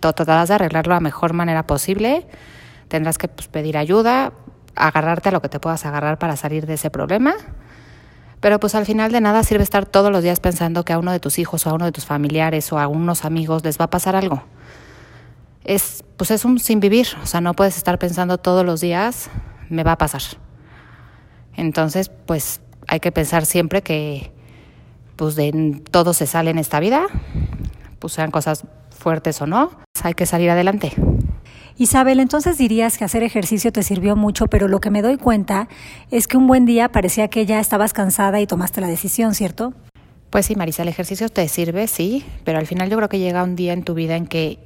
tratarás 0.00 0.48
de 0.48 0.54
arreglarlo 0.54 0.94
de 0.94 0.96
la 0.96 1.00
mejor 1.00 1.32
manera 1.32 1.66
posible, 1.66 2.26
tendrás 2.88 3.18
que 3.18 3.28
pues, 3.28 3.48
pedir 3.48 3.76
ayuda, 3.76 4.32
agarrarte 4.76 5.30
a 5.30 5.32
lo 5.32 5.42
que 5.42 5.48
te 5.48 5.60
puedas 5.60 5.84
agarrar 5.86 6.18
para 6.18 6.36
salir 6.36 6.66
de 6.66 6.74
ese 6.74 6.90
problema. 6.90 7.34
Pero 8.40 8.60
pues 8.60 8.74
al 8.74 8.84
final 8.84 9.10
de 9.10 9.20
nada 9.20 9.42
sirve 9.42 9.64
estar 9.64 9.86
todos 9.86 10.12
los 10.12 10.22
días 10.22 10.38
pensando 10.38 10.84
que 10.84 10.92
a 10.92 10.98
uno 10.98 11.12
de 11.12 11.20
tus 11.20 11.38
hijos 11.38 11.66
o 11.66 11.70
a 11.70 11.72
uno 11.72 11.86
de 11.86 11.92
tus 11.92 12.04
familiares 12.04 12.70
o 12.72 12.78
a 12.78 12.88
unos 12.88 13.24
amigos 13.24 13.64
les 13.64 13.80
va 13.80 13.86
a 13.86 13.90
pasar 13.90 14.16
algo. 14.16 14.42
Es, 15.64 16.04
pues 16.18 16.30
es 16.30 16.44
un 16.44 16.58
sin 16.58 16.78
vivir, 16.78 17.08
o 17.22 17.26
sea, 17.26 17.40
no 17.40 17.54
puedes 17.54 17.78
estar 17.78 17.98
pensando 17.98 18.36
todos 18.36 18.66
los 18.66 18.82
días 18.82 19.30
me 19.68 19.82
va 19.84 19.92
a 19.92 19.98
pasar. 19.98 20.22
Entonces, 21.56 22.10
pues 22.26 22.60
hay 22.88 23.00
que 23.00 23.12
pensar 23.12 23.46
siempre 23.46 23.82
que 23.82 24.32
pues 25.16 25.36
de 25.36 25.80
todo 25.90 26.12
se 26.12 26.26
sale 26.26 26.50
en 26.50 26.58
esta 26.58 26.80
vida, 26.80 27.06
pues 27.98 28.12
sean 28.12 28.30
cosas 28.30 28.64
fuertes 28.90 29.40
o 29.40 29.46
no, 29.46 29.70
hay 30.02 30.14
que 30.14 30.26
salir 30.26 30.50
adelante. 30.50 30.92
Isabel, 31.76 32.20
entonces 32.20 32.56
dirías 32.56 32.98
que 32.98 33.04
hacer 33.04 33.22
ejercicio 33.22 33.72
te 33.72 33.82
sirvió 33.82 34.14
mucho, 34.14 34.46
pero 34.46 34.68
lo 34.68 34.80
que 34.80 34.90
me 34.90 35.02
doy 35.02 35.16
cuenta 35.16 35.68
es 36.10 36.28
que 36.28 36.36
un 36.36 36.46
buen 36.46 36.66
día 36.66 36.90
parecía 36.90 37.28
que 37.28 37.46
ya 37.46 37.58
estabas 37.58 37.92
cansada 37.92 38.40
y 38.40 38.46
tomaste 38.46 38.80
la 38.80 38.86
decisión, 38.86 39.34
¿cierto? 39.34 39.74
Pues 40.30 40.46
sí, 40.46 40.56
Marisa, 40.56 40.82
el 40.82 40.88
ejercicio 40.88 41.28
te 41.28 41.48
sirve, 41.48 41.86
sí, 41.88 42.24
pero 42.44 42.58
al 42.58 42.66
final 42.66 42.90
yo 42.90 42.96
creo 42.96 43.08
que 43.08 43.18
llega 43.18 43.42
un 43.42 43.56
día 43.56 43.72
en 43.72 43.82
tu 43.82 43.94
vida 43.94 44.16
en 44.16 44.26
que 44.26 44.58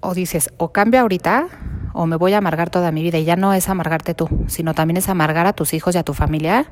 o 0.00 0.14
dices, 0.14 0.50
o 0.58 0.72
cambia 0.72 1.00
ahorita 1.00 1.48
o 1.96 2.06
me 2.06 2.16
voy 2.16 2.34
a 2.34 2.38
amargar 2.38 2.68
toda 2.68 2.92
mi 2.92 3.02
vida. 3.02 3.18
Y 3.18 3.24
ya 3.24 3.36
no 3.36 3.54
es 3.54 3.68
amargarte 3.68 4.14
tú, 4.14 4.28
sino 4.48 4.74
también 4.74 4.98
es 4.98 5.08
amargar 5.08 5.46
a 5.46 5.54
tus 5.54 5.72
hijos 5.72 5.94
y 5.94 5.98
a 5.98 6.02
tu 6.02 6.12
familia 6.12 6.66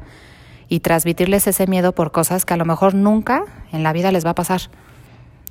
y 0.69 0.81
transmitirles 0.81 1.47
ese 1.47 1.67
miedo 1.67 1.95
por 1.95 2.13
cosas 2.13 2.45
que 2.45 2.55
a 2.55 2.57
lo 2.59 2.67
mejor 2.67 2.95
nunca 2.95 3.45
en 3.73 3.83
la 3.83 3.93
vida 3.93 4.13
les 4.13 4.27
va 4.27 4.31
a 4.31 4.35
pasar. 4.35 4.61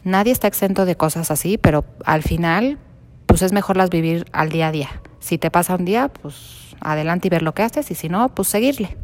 Nadie 0.04 0.32
está 0.32 0.48
exento 0.48 0.86
de 0.86 0.96
cosas 0.96 1.32
así, 1.32 1.58
pero 1.58 1.86
al 2.06 2.22
final, 2.22 2.78
pues 3.26 3.42
es 3.42 3.52
mejor 3.52 3.76
las 3.76 3.90
vivir 3.90 4.26
al 4.32 4.50
día 4.50 4.68
a 4.68 4.72
día. 4.72 4.90
Si 5.20 5.38
te 5.38 5.50
pasa 5.50 5.76
un 5.76 5.86
día, 5.86 6.10
pues 6.10 6.76
adelante 6.82 7.28
y 7.28 7.32
ver 7.32 7.42
lo 7.42 7.54
que 7.54 7.64
haces, 7.64 7.90
y 7.90 7.96
si 7.96 8.10
no, 8.10 8.30
pues 8.30 8.50
seguirle. 8.50 8.98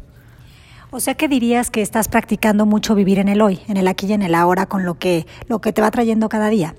O 0.92 1.00
sea 1.00 1.14
que 1.14 1.26
dirías 1.26 1.70
que 1.70 1.82
estás 1.82 2.08
practicando 2.08 2.66
mucho 2.66 2.94
vivir 2.94 3.18
en 3.18 3.28
el 3.28 3.40
hoy, 3.40 3.60
en 3.68 3.76
el 3.76 3.88
aquí 3.88 4.06
y 4.06 4.12
en 4.12 4.22
el 4.22 4.34
ahora, 4.34 4.66
con 4.66 4.84
lo 4.84 4.98
que, 4.98 5.26
lo 5.48 5.60
que 5.60 5.72
te 5.72 5.80
va 5.80 5.90
trayendo 5.90 6.28
cada 6.28 6.48
día. 6.48 6.74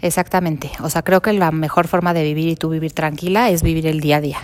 Exactamente. 0.00 0.70
O 0.82 0.90
sea, 0.90 1.02
creo 1.02 1.22
que 1.22 1.32
la 1.32 1.50
mejor 1.50 1.88
forma 1.88 2.14
de 2.14 2.22
vivir 2.22 2.48
y 2.48 2.56
tú 2.56 2.68
vivir 2.68 2.92
tranquila 2.92 3.50
es 3.50 3.62
vivir 3.62 3.86
el 3.86 4.00
día 4.00 4.18
a 4.18 4.20
día. 4.20 4.38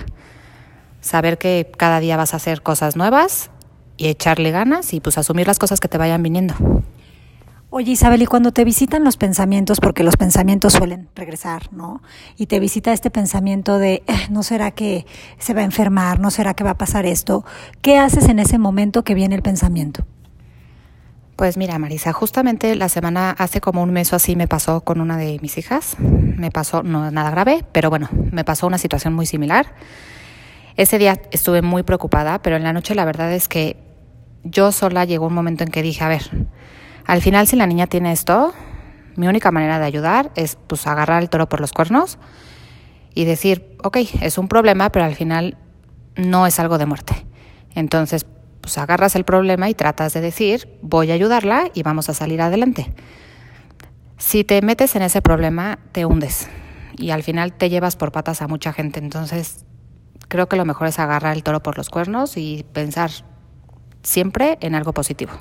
Saber 1.00 1.38
que 1.38 1.70
cada 1.76 2.00
día 2.00 2.16
vas 2.16 2.34
a 2.34 2.38
hacer 2.38 2.62
cosas 2.62 2.96
nuevas 2.96 3.50
y 3.96 4.08
echarle 4.08 4.50
ganas 4.50 4.92
y 4.94 5.00
pues 5.00 5.18
asumir 5.18 5.46
las 5.46 5.58
cosas 5.58 5.80
que 5.80 5.88
te 5.88 5.99
vayan 5.99 6.23
viniendo. 6.23 6.54
Oye 7.76 7.90
Isabel, 7.90 8.23
y 8.23 8.26
cuando 8.26 8.52
te 8.52 8.64
visitan 8.64 9.02
los 9.02 9.16
pensamientos, 9.16 9.80
porque 9.80 10.04
los 10.04 10.16
pensamientos 10.16 10.75
suelen 10.75 11.08
regresar, 11.16 11.73
¿no? 11.73 12.02
Y 12.37 12.46
te 12.46 12.61
visita 12.61 12.92
este 12.92 13.11
pensamiento 13.11 13.78
de, 13.78 14.04
eh, 14.06 14.28
¿no 14.30 14.44
será 14.44 14.70
que 14.70 15.06
se 15.38 15.54
va 15.54 15.62
a 15.62 15.64
enfermar? 15.64 16.20
¿No 16.20 16.30
será 16.30 16.54
que 16.54 16.62
va 16.62 16.70
a 16.70 16.78
pasar 16.78 17.04
esto? 17.04 17.44
¿Qué 17.82 17.99
haces 17.99 18.28
en 18.28 18.38
ese 18.38 18.58
momento 18.58 19.02
que 19.02 19.14
viene 19.14 19.34
el 19.34 19.42
pensamiento? 19.42 20.06
Pues 21.36 21.56
mira, 21.56 21.80
Marisa, 21.80 22.12
justamente 22.12 22.76
la 22.76 22.88
semana, 22.88 23.30
hace 23.30 23.60
como 23.60 23.82
un 23.82 23.92
mes 23.92 24.12
o 24.12 24.16
así, 24.16 24.36
me 24.36 24.46
pasó 24.46 24.82
con 24.82 25.00
una 25.00 25.16
de 25.16 25.40
mis 25.42 25.58
hijas. 25.58 25.96
Me 25.98 26.52
pasó, 26.52 26.84
no 26.84 27.10
nada 27.10 27.30
grave, 27.32 27.64
pero 27.72 27.90
bueno, 27.90 28.08
me 28.30 28.44
pasó 28.44 28.68
una 28.68 28.78
situación 28.78 29.14
muy 29.14 29.26
similar. 29.26 29.74
Ese 30.76 30.96
día 30.96 31.20
estuve 31.32 31.60
muy 31.60 31.82
preocupada, 31.82 32.40
pero 32.40 32.54
en 32.54 32.62
la 32.62 32.72
noche 32.72 32.94
la 32.94 33.04
verdad 33.04 33.32
es 33.32 33.48
que 33.48 33.76
yo 34.44 34.70
sola 34.70 35.04
llegó 35.06 35.26
un 35.26 35.34
momento 35.34 35.64
en 35.64 35.70
que 35.70 35.82
dije, 35.82 36.04
a 36.04 36.08
ver, 36.08 36.22
al 37.04 37.20
final 37.20 37.48
si 37.48 37.56
la 37.56 37.66
niña 37.66 37.88
tiene 37.88 38.12
esto, 38.12 38.54
mi 39.16 39.26
única 39.26 39.50
manera 39.50 39.80
de 39.80 39.86
ayudar 39.86 40.30
es 40.36 40.56
pues 40.68 40.86
agarrar 40.86 41.20
el 41.20 41.30
toro 41.30 41.48
por 41.48 41.60
los 41.60 41.72
cuernos 41.72 42.18
y 43.12 43.24
decir, 43.24 43.76
ok, 43.82 43.98
es 44.20 44.38
un 44.38 44.46
problema, 44.46 44.90
pero 44.90 45.04
al 45.04 45.16
final 45.16 45.56
no 46.14 46.46
es 46.46 46.60
algo 46.60 46.78
de 46.78 46.86
muerte. 46.86 47.26
Entonces, 47.74 48.24
pues 48.64 48.78
agarras 48.78 49.14
el 49.14 49.25
problema 49.25 49.68
y 49.68 49.75
tratas 49.75 50.14
de 50.14 50.23
decir, 50.23 50.78
voy 50.80 51.11
a 51.11 51.14
ayudarla 51.14 51.71
y 51.75 51.83
vamos 51.83 52.09
a 52.09 52.14
salir 52.14 52.40
adelante. 52.40 52.94
Si 54.16 54.42
te 54.42 54.62
metes 54.62 54.97
en 54.97 55.02
ese 55.02 55.21
problema, 55.21 55.78
te 55.92 56.06
hundes 56.06 56.49
y 56.97 57.11
al 57.11 57.23
final 57.23 57.52
te 57.52 57.68
llevas 57.68 57.94
por 57.94 58.11
patas 58.11 58.40
a 58.40 58.49
mucha 58.49 58.73
gente. 58.73 59.00
Entonces, 59.00 59.66
creo 60.28 60.49
que 60.49 60.56
lo 60.56 60.64
mejor 60.64 60.87
es 60.87 60.99
agarrar 60.99 61.37
el 61.37 61.42
toro 61.42 61.62
por 61.62 61.76
los 61.76 61.90
cuernos 61.90 62.38
y 62.38 62.64
pensar 62.73 63.11
siempre 64.02 64.56
en 64.62 64.75
algo 64.75 64.94
positivo. 64.94 65.33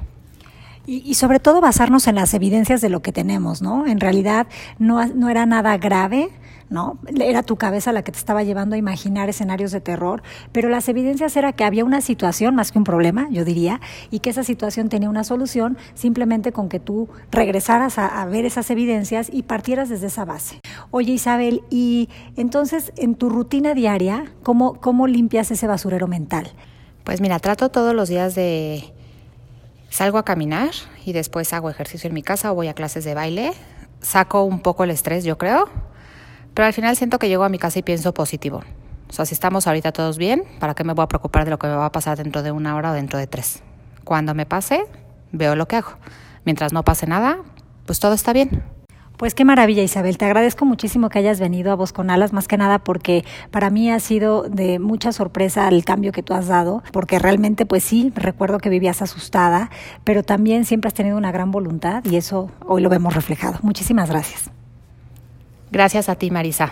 Y, 0.86 1.14
sobre 1.14 1.40
todo 1.40 1.62
basarnos 1.62 2.08
en 2.08 2.16
las 2.16 2.34
evidencias 2.34 2.82
de 2.82 2.90
lo 2.90 3.02
que 3.02 3.14
tenemos, 3.14 3.62
¿no? 3.62 3.88
En 3.88 4.02
realidad 4.02 4.48
no, 4.80 5.06
no 5.08 5.30
era 5.30 5.46
nada 5.46 5.78
grave, 5.78 6.30
¿no? 6.70 6.98
Era 7.08 7.42
tu 7.42 7.56
cabeza 7.56 7.94
la 7.94 8.04
que 8.04 8.12
te 8.12 8.18
estaba 8.18 8.44
llevando 8.44 8.76
a 8.76 8.78
imaginar 8.78 9.30
escenarios 9.30 9.72
de 9.72 9.80
terror, 9.80 10.24
pero 10.52 10.68
las 10.68 10.90
evidencias 10.90 11.38
era 11.38 11.54
que 11.54 11.64
había 11.64 11.86
una 11.86 12.02
situación 12.02 12.56
más 12.56 12.74
que 12.74 12.80
un 12.80 12.84
problema, 12.84 13.30
yo 13.32 13.46
diría, 13.46 13.80
y 14.12 14.20
que 14.20 14.32
esa 14.32 14.44
situación 14.44 14.90
tenía 14.90 15.10
una 15.10 15.24
solución 15.24 15.78
simplemente 15.94 16.52
con 16.52 16.68
que 16.68 16.82
tú 16.82 17.08
regresaras 17.32 17.98
a, 17.98 18.22
a 18.22 18.26
ver 18.26 18.46
esas 18.46 18.70
evidencias 18.70 19.30
y 19.32 19.44
partieras 19.44 19.88
desde 19.88 20.08
esa 20.08 20.26
base. 20.26 20.60
Oye 20.92 21.14
Isabel, 21.14 21.64
y 21.70 22.10
entonces 22.36 22.92
en 22.98 23.16
tu 23.16 23.30
rutina 23.30 23.74
diaria, 23.74 24.26
¿cómo, 24.44 24.74
cómo 24.82 25.08
limpias 25.08 25.50
ese 25.52 25.68
basurero 25.68 26.08
mental? 26.08 26.52
Pues 27.06 27.22
mira, 27.22 27.40
trato 27.40 27.70
todos 27.70 27.96
los 27.96 28.10
días 28.10 28.36
de 28.36 28.94
Salgo 29.94 30.18
a 30.18 30.26
caminar 30.26 30.72
y 31.06 31.14
después 31.14 31.54
hago 31.54 31.70
ejercicio 31.70 32.08
en 32.08 32.16
mi 32.16 32.24
casa 32.24 32.52
o 32.52 32.56
voy 32.56 32.68
a 32.68 32.74
clases 32.74 33.04
de 33.04 33.14
baile. 33.14 33.54
Saco 34.02 34.42
un 34.42 34.60
poco 34.60 34.86
el 34.86 34.90
estrés, 34.90 35.24
yo 35.24 35.38
creo, 35.38 35.70
pero 36.56 36.66
al 36.66 36.74
final 36.74 36.96
siento 36.96 37.20
que 37.20 37.30
llego 37.30 37.44
a 37.44 37.50
mi 37.50 37.60
casa 37.60 37.78
y 37.78 37.84
pienso 37.84 38.12
positivo. 38.12 38.64
O 39.08 39.14
sea, 39.14 39.28
si 39.28 39.36
estamos 39.36 39.68
ahorita 39.68 39.92
todos 39.92 40.18
bien, 40.18 40.46
¿para 40.60 40.74
qué 40.74 40.84
me 40.84 40.94
voy 40.94 41.04
a 41.04 41.08
preocupar 41.08 41.46
de 41.46 41.52
lo 41.52 41.60
que 41.60 41.68
me 41.68 41.76
va 41.76 41.86
a 41.86 41.92
pasar 41.92 42.18
dentro 42.18 42.42
de 42.42 42.52
una 42.52 42.76
hora 42.76 42.90
o 42.90 42.94
dentro 42.96 43.20
de 43.20 43.28
tres? 43.28 43.62
Cuando 44.04 44.34
me 44.34 44.48
pase, 44.48 44.84
veo 45.32 45.56
lo 45.56 45.68
que 45.68 45.76
hago. 45.76 45.92
Mientras 46.44 46.74
no 46.74 46.82
pase 46.84 47.06
nada, 47.06 47.38
pues 47.86 48.00
todo 48.00 48.14
está 48.14 48.34
bien. 48.34 48.73
Pues 49.18 49.36
qué 49.36 49.46
maravilla, 49.46 49.84
Isabel. 49.84 50.18
Te 50.18 50.26
agradezco 50.26 50.66
muchísimo 50.66 51.10
que 51.10 51.20
hayas 51.20 51.40
venido 51.40 51.72
a 51.72 51.76
Voz 51.76 51.94
con 51.94 52.10
Alas, 52.10 52.34
más 52.34 52.48
que 52.48 52.58
nada 52.58 52.80
porque 52.80 53.24
para 53.52 53.70
mí 53.70 53.92
ha 53.92 54.00
sido 54.00 54.44
de 54.44 54.80
mucha 54.80 55.12
sorpresa 55.12 55.68
el 55.68 55.86
cambio 55.86 56.12
que 56.12 56.24
tú 56.24 56.34
has 56.34 56.48
dado, 56.48 56.82
porque 56.92 57.20
realmente, 57.20 57.66
pues 57.66 57.84
sí, 57.84 58.12
recuerdo 58.16 58.58
que 58.58 58.70
vivías 58.70 59.02
asustada, 59.02 59.70
pero 60.04 60.24
también 60.24 60.66
siempre 60.66 60.88
has 60.88 60.94
tenido 60.94 61.16
una 61.16 61.32
gran 61.32 61.52
voluntad 61.52 62.04
y 62.06 62.16
eso 62.16 62.50
hoy 62.66 62.82
lo 62.82 62.90
vemos 62.90 63.14
reflejado. 63.14 63.60
Muchísimas 63.62 64.10
gracias. 64.10 64.50
Gracias 65.72 66.10
a 66.10 66.16
ti, 66.16 66.32
Marisa. 66.32 66.72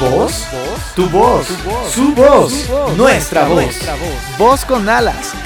¿Voz? 0.00 0.46
Tu 0.94 1.08
voz, 1.08 1.46
su 1.90 2.14
voz, 2.14 2.70
nuestra 2.96 3.48
voz. 3.48 3.78
Voz 4.38 4.64
con 4.64 4.88
alas 4.88 5.45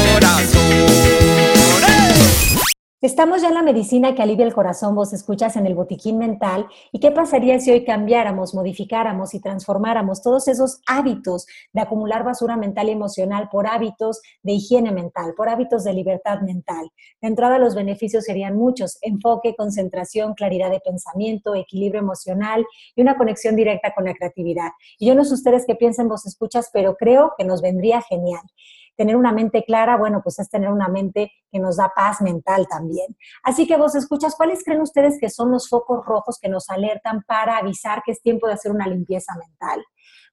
Estamos 3.03 3.41
ya 3.41 3.47
en 3.47 3.55
la 3.55 3.63
medicina 3.63 4.13
que 4.13 4.21
alivia 4.21 4.45
el 4.45 4.53
corazón, 4.53 4.93
vos 4.93 5.11
escuchas 5.11 5.55
en 5.55 5.65
el 5.65 5.73
botiquín 5.73 6.19
mental. 6.19 6.67
¿Y 6.91 6.99
qué 6.99 7.09
pasaría 7.09 7.59
si 7.59 7.71
hoy 7.71 7.83
cambiáramos, 7.83 8.53
modificáramos 8.53 9.33
y 9.33 9.39
transformáramos 9.39 10.21
todos 10.21 10.47
esos 10.47 10.83
hábitos 10.85 11.47
de 11.73 11.81
acumular 11.81 12.23
basura 12.23 12.57
mental 12.57 12.89
y 12.89 12.91
emocional 12.91 13.49
por 13.51 13.65
hábitos 13.65 14.21
de 14.43 14.51
higiene 14.51 14.91
mental, 14.91 15.33
por 15.35 15.49
hábitos 15.49 15.83
de 15.83 15.93
libertad 15.93 16.41
mental? 16.41 16.91
De 17.19 17.27
entrada, 17.27 17.57
los 17.57 17.73
beneficios 17.73 18.23
serían 18.23 18.55
muchos: 18.55 18.99
enfoque, 19.01 19.55
concentración, 19.55 20.35
claridad 20.35 20.69
de 20.69 20.79
pensamiento, 20.79 21.55
equilibrio 21.55 22.01
emocional 22.01 22.67
y 22.95 23.01
una 23.01 23.17
conexión 23.17 23.55
directa 23.55 23.95
con 23.95 24.05
la 24.05 24.13
creatividad. 24.13 24.69
Y 24.99 25.07
yo 25.07 25.15
no 25.15 25.25
sé 25.25 25.33
ustedes 25.33 25.65
qué 25.65 25.73
piensan, 25.73 26.07
vos 26.07 26.27
escuchas, 26.27 26.69
pero 26.71 26.95
creo 26.97 27.33
que 27.35 27.45
nos 27.45 27.63
vendría 27.63 28.03
genial 28.03 28.43
tener 28.95 29.15
una 29.15 29.31
mente 29.31 29.63
clara, 29.63 29.97
bueno, 29.97 30.21
pues 30.23 30.39
es 30.39 30.49
tener 30.49 30.69
una 30.69 30.87
mente 30.87 31.31
que 31.51 31.59
nos 31.59 31.77
da 31.77 31.91
paz 31.95 32.21
mental 32.21 32.67
también. 32.69 33.15
Así 33.43 33.67
que 33.67 33.77
vos 33.77 33.95
escuchas, 33.95 34.35
¿cuáles 34.35 34.63
creen 34.63 34.81
ustedes 34.81 35.17
que 35.19 35.29
son 35.29 35.51
los 35.51 35.69
focos 35.69 36.05
rojos 36.05 36.37
que 36.39 36.49
nos 36.49 36.69
alertan 36.69 37.23
para 37.23 37.57
avisar 37.57 38.01
que 38.05 38.11
es 38.11 38.21
tiempo 38.21 38.47
de 38.47 38.53
hacer 38.53 38.71
una 38.71 38.87
limpieza 38.87 39.33
mental? 39.35 39.83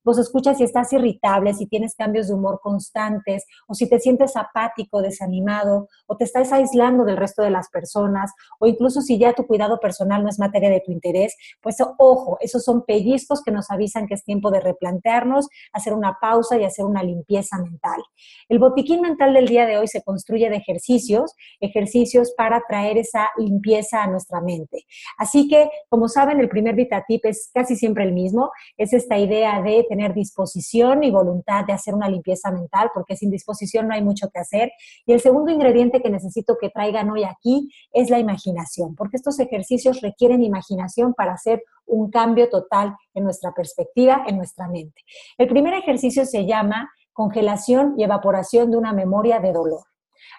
Vos 0.04 0.18
escuchas 0.18 0.58
si 0.58 0.64
estás 0.64 0.92
irritable, 0.92 1.54
si 1.54 1.66
tienes 1.66 1.94
cambios 1.94 2.28
de 2.28 2.34
humor 2.34 2.61
constantes, 2.62 3.44
o 3.66 3.74
si 3.74 3.88
te 3.88 4.00
sientes 4.00 4.37
apático, 4.37 5.02
desanimado, 5.02 5.88
o 6.06 6.16
te 6.16 6.24
estás 6.24 6.52
aislando 6.52 7.04
del 7.04 7.16
resto 7.16 7.42
de 7.42 7.50
las 7.50 7.68
personas, 7.68 8.32
o 8.58 8.66
incluso 8.66 9.00
si 9.00 9.18
ya 9.18 9.32
tu 9.32 9.46
cuidado 9.46 9.78
personal 9.80 10.22
no 10.22 10.28
es 10.28 10.38
materia 10.38 10.70
de 10.70 10.80
tu 10.80 10.92
interés, 10.92 11.37
pues 11.61 11.76
ojo, 11.98 12.38
esos 12.40 12.64
son 12.64 12.84
pellizcos 12.84 13.42
que 13.42 13.50
nos 13.50 13.70
avisan 13.70 14.06
que 14.06 14.14
es 14.14 14.24
tiempo 14.24 14.50
de 14.50 14.61
replantearnos, 14.61 15.48
hacer 15.72 15.92
una 15.92 16.18
pausa 16.20 16.58
y 16.58 16.64
hacer 16.64 16.84
una 16.84 17.02
limpieza 17.02 17.58
mental. 17.58 18.02
El 18.48 18.58
botiquín 18.58 19.00
mental 19.00 19.34
del 19.34 19.46
día 19.46 19.66
de 19.66 19.78
hoy 19.78 19.88
se 19.88 20.02
construye 20.02 20.48
de 20.50 20.56
ejercicios, 20.56 21.34
ejercicios 21.61 22.32
para 22.37 22.62
traer 22.68 22.98
esa 22.98 23.30
limpieza 23.37 24.02
a 24.02 24.06
nuestra 24.06 24.40
mente. 24.40 24.84
Así 25.16 25.48
que, 25.48 25.70
como 25.88 26.08
saben, 26.08 26.40
el 26.40 26.48
primer 26.48 26.74
VitaTip 26.74 27.24
es 27.26 27.50
casi 27.52 27.76
siempre 27.76 28.04
el 28.04 28.12
mismo, 28.12 28.50
es 28.76 28.92
esta 28.92 29.18
idea 29.18 29.61
de 29.62 29.87
tener 29.88 30.14
disposición 30.14 31.03
y 31.03 31.11
voluntad 31.11 31.64
de 31.64 31.72
hacer 31.72 31.94
una 31.94 32.09
limpieza 32.09 32.51
mental, 32.51 32.90
porque 32.94 33.16
sin 33.16 33.31
disposición 33.31 33.88
no 33.88 33.94
hay 33.94 34.03
mucho 34.03 34.29
que 34.31 34.38
hacer. 34.38 34.70
Y 35.07 35.12
el 35.12 35.20
segundo 35.20 35.51
ingrediente 35.51 36.01
que 36.01 36.11
necesito 36.11 36.57
que 36.61 36.70
traigan 36.70 37.11
hoy 37.11 37.24
aquí 37.24 37.70
es 37.92 38.11
la 38.11 38.18
imaginación, 38.18 38.94
porque 38.94 39.16
estos 39.16 39.40
ejercicios 39.40 40.01
requieren 40.01 40.42
imaginación 40.42 41.14
para 41.14 41.33
hacer 41.33 41.62
un 41.87 42.11
cambio 42.11 42.48
total 42.48 42.94
en 43.14 43.24
nuestra 43.24 43.53
perspectiva, 43.53 44.24
en 44.27 44.37
nuestra 44.37 44.68
mente. 44.68 45.03
El 45.38 45.48
primer 45.48 45.74
ejercicio 45.74 46.24
se 46.27 46.46
llama 46.46 46.90
congelación 47.12 47.94
y 47.96 48.05
evaporación 48.05 48.70
de 48.70 48.77
una 48.77 48.92
memoria 48.92 49.40
de 49.40 49.53
dolor. 49.53 49.83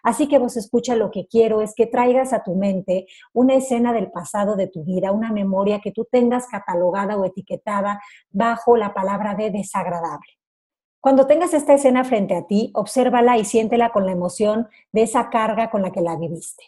Así 0.03 0.27
que 0.27 0.39
vos 0.39 0.57
escucha, 0.57 0.95
lo 0.95 1.11
que 1.11 1.27
quiero 1.27 1.61
es 1.61 1.73
que 1.75 1.87
traigas 1.87 2.33
a 2.33 2.43
tu 2.43 2.55
mente 2.55 3.07
una 3.33 3.55
escena 3.55 3.93
del 3.93 4.11
pasado 4.11 4.55
de 4.55 4.67
tu 4.67 4.83
vida, 4.83 5.11
una 5.11 5.31
memoria 5.31 5.79
que 5.79 5.91
tú 5.91 6.07
tengas 6.09 6.47
catalogada 6.47 7.17
o 7.17 7.25
etiquetada 7.25 8.01
bajo 8.29 8.77
la 8.77 8.93
palabra 8.93 9.35
de 9.35 9.51
desagradable. 9.51 10.29
Cuando 11.01 11.27
tengas 11.27 11.53
esta 11.53 11.73
escena 11.73 12.03
frente 12.03 12.35
a 12.35 12.45
ti, 12.45 12.71
obsérvala 12.73 13.37
y 13.37 13.45
siéntela 13.45 13.91
con 13.91 14.05
la 14.05 14.11
emoción 14.11 14.67
de 14.91 15.03
esa 15.03 15.29
carga 15.29 15.69
con 15.69 15.81
la 15.81 15.91
que 15.91 16.01
la 16.01 16.17
viviste. 16.17 16.63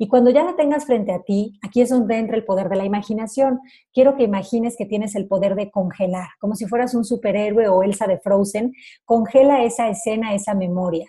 Y 0.00 0.06
cuando 0.06 0.30
ya 0.30 0.44
la 0.44 0.54
tengas 0.54 0.86
frente 0.86 1.12
a 1.12 1.22
ti, 1.22 1.58
aquí 1.62 1.80
es 1.80 1.90
donde 1.90 2.18
entra 2.18 2.36
el 2.36 2.44
poder 2.44 2.68
de 2.68 2.76
la 2.76 2.84
imaginación. 2.84 3.60
Quiero 3.92 4.16
que 4.16 4.22
imagines 4.22 4.76
que 4.76 4.86
tienes 4.86 5.16
el 5.16 5.26
poder 5.26 5.56
de 5.56 5.72
congelar, 5.72 6.28
como 6.40 6.54
si 6.54 6.66
fueras 6.66 6.94
un 6.94 7.04
superhéroe 7.04 7.68
o 7.68 7.82
Elsa 7.82 8.06
de 8.06 8.18
Frozen. 8.18 8.74
Congela 9.04 9.64
esa 9.64 9.88
escena, 9.88 10.34
esa 10.34 10.54
memoria 10.54 11.08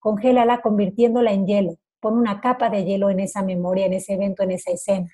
congélala 0.00 0.60
convirtiéndola 0.60 1.32
en 1.32 1.46
hielo. 1.46 1.76
Pon 2.00 2.18
una 2.18 2.40
capa 2.40 2.70
de 2.70 2.84
hielo 2.84 3.10
en 3.10 3.20
esa 3.20 3.42
memoria, 3.42 3.86
en 3.86 3.92
ese 3.92 4.14
evento, 4.14 4.42
en 4.42 4.50
esa 4.52 4.72
escena. 4.72 5.10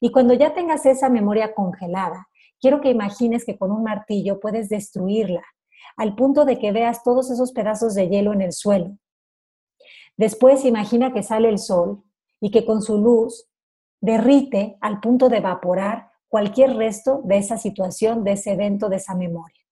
Y 0.00 0.12
cuando 0.12 0.34
ya 0.34 0.54
tengas 0.54 0.86
esa 0.86 1.08
memoria 1.08 1.54
congelada, 1.54 2.28
quiero 2.60 2.80
que 2.80 2.90
imagines 2.90 3.44
que 3.44 3.56
con 3.56 3.72
un 3.72 3.82
martillo 3.82 4.38
puedes 4.40 4.68
destruirla, 4.68 5.42
al 5.96 6.14
punto 6.14 6.44
de 6.44 6.58
que 6.58 6.72
veas 6.72 7.02
todos 7.02 7.30
esos 7.30 7.52
pedazos 7.52 7.94
de 7.94 8.08
hielo 8.08 8.32
en 8.32 8.42
el 8.42 8.52
suelo. 8.52 8.96
Después 10.16 10.64
imagina 10.64 11.12
que 11.12 11.22
sale 11.22 11.48
el 11.48 11.58
sol 11.58 12.02
y 12.40 12.50
que 12.50 12.64
con 12.64 12.82
su 12.82 12.98
luz 12.98 13.48
derrite 14.00 14.76
al 14.80 15.00
punto 15.00 15.28
de 15.28 15.38
evaporar 15.38 16.10
cualquier 16.28 16.76
resto 16.76 17.22
de 17.24 17.38
esa 17.38 17.56
situación, 17.56 18.22
de 18.22 18.32
ese 18.32 18.52
evento, 18.52 18.88
de 18.88 18.96
esa 18.96 19.14
memoria. 19.14 19.64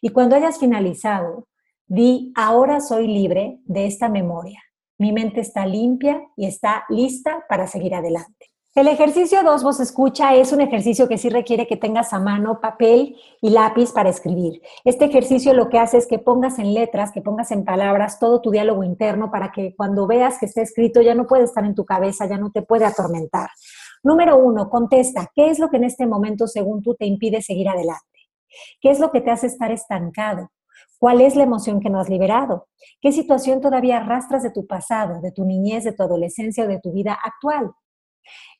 Y 0.00 0.10
cuando 0.10 0.36
hayas 0.36 0.58
finalizado, 0.58 1.46
Di, 1.92 2.32
ahora 2.36 2.80
soy 2.80 3.08
libre 3.08 3.58
de 3.64 3.84
esta 3.84 4.08
memoria. 4.08 4.62
Mi 4.96 5.10
mente 5.10 5.40
está 5.40 5.66
limpia 5.66 6.22
y 6.36 6.46
está 6.46 6.84
lista 6.88 7.44
para 7.48 7.66
seguir 7.66 7.96
adelante. 7.96 8.46
El 8.76 8.86
ejercicio 8.86 9.42
2, 9.42 9.64
vos 9.64 9.80
escucha, 9.80 10.36
es 10.36 10.52
un 10.52 10.60
ejercicio 10.60 11.08
que 11.08 11.18
sí 11.18 11.30
requiere 11.30 11.66
que 11.66 11.76
tengas 11.76 12.12
a 12.12 12.20
mano 12.20 12.60
papel 12.60 13.16
y 13.40 13.50
lápiz 13.50 13.90
para 13.90 14.08
escribir. 14.08 14.62
Este 14.84 15.06
ejercicio 15.06 15.52
lo 15.52 15.68
que 15.68 15.80
hace 15.80 15.98
es 15.98 16.06
que 16.06 16.20
pongas 16.20 16.60
en 16.60 16.74
letras, 16.74 17.10
que 17.10 17.22
pongas 17.22 17.50
en 17.50 17.64
palabras 17.64 18.20
todo 18.20 18.40
tu 18.40 18.52
diálogo 18.52 18.84
interno 18.84 19.32
para 19.32 19.50
que 19.50 19.74
cuando 19.74 20.06
veas 20.06 20.38
que 20.38 20.46
está 20.46 20.62
escrito 20.62 21.02
ya 21.02 21.16
no 21.16 21.26
puede 21.26 21.42
estar 21.42 21.64
en 21.64 21.74
tu 21.74 21.84
cabeza, 21.84 22.28
ya 22.28 22.38
no 22.38 22.52
te 22.52 22.62
puede 22.62 22.84
atormentar. 22.84 23.50
Número 24.04 24.36
uno, 24.36 24.70
contesta, 24.70 25.28
¿qué 25.34 25.50
es 25.50 25.58
lo 25.58 25.70
que 25.70 25.78
en 25.78 25.84
este 25.84 26.06
momento, 26.06 26.46
según 26.46 26.84
tú, 26.84 26.94
te 26.94 27.04
impide 27.06 27.42
seguir 27.42 27.68
adelante? 27.68 28.06
¿Qué 28.80 28.90
es 28.90 29.00
lo 29.00 29.10
que 29.10 29.22
te 29.22 29.32
hace 29.32 29.48
estar 29.48 29.72
estancado? 29.72 30.50
¿Cuál 31.00 31.22
es 31.22 31.34
la 31.34 31.44
emoción 31.44 31.80
que 31.80 31.88
no 31.88 31.98
has 31.98 32.10
liberado? 32.10 32.68
¿Qué 33.00 33.10
situación 33.10 33.62
todavía 33.62 33.96
arrastras 33.96 34.42
de 34.42 34.50
tu 34.50 34.66
pasado, 34.66 35.22
de 35.22 35.32
tu 35.32 35.46
niñez, 35.46 35.84
de 35.84 35.92
tu 35.92 36.02
adolescencia 36.02 36.64
o 36.64 36.68
de 36.68 36.78
tu 36.78 36.92
vida 36.92 37.18
actual? 37.24 37.70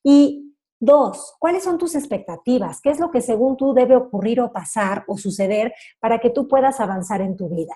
Y 0.03 0.57
dos, 0.81 1.35
¿cuáles 1.38 1.64
son 1.64 1.76
tus 1.76 1.94
expectativas? 1.94 2.81
¿Qué 2.81 2.88
es 2.88 2.98
lo 2.98 3.11
que 3.11 3.20
según 3.20 3.59
tú 3.59 3.74
debe 3.74 3.94
ocurrir 3.94 4.40
o 4.40 4.53
pasar 4.53 5.05
o 5.07 5.18
suceder 5.18 5.74
para 6.00 6.18
que 6.18 6.31
tú 6.31 6.48
puedas 6.48 6.81
avanzar 6.81 7.20
en 7.20 7.37
tu 7.37 7.50
vida? 7.50 7.74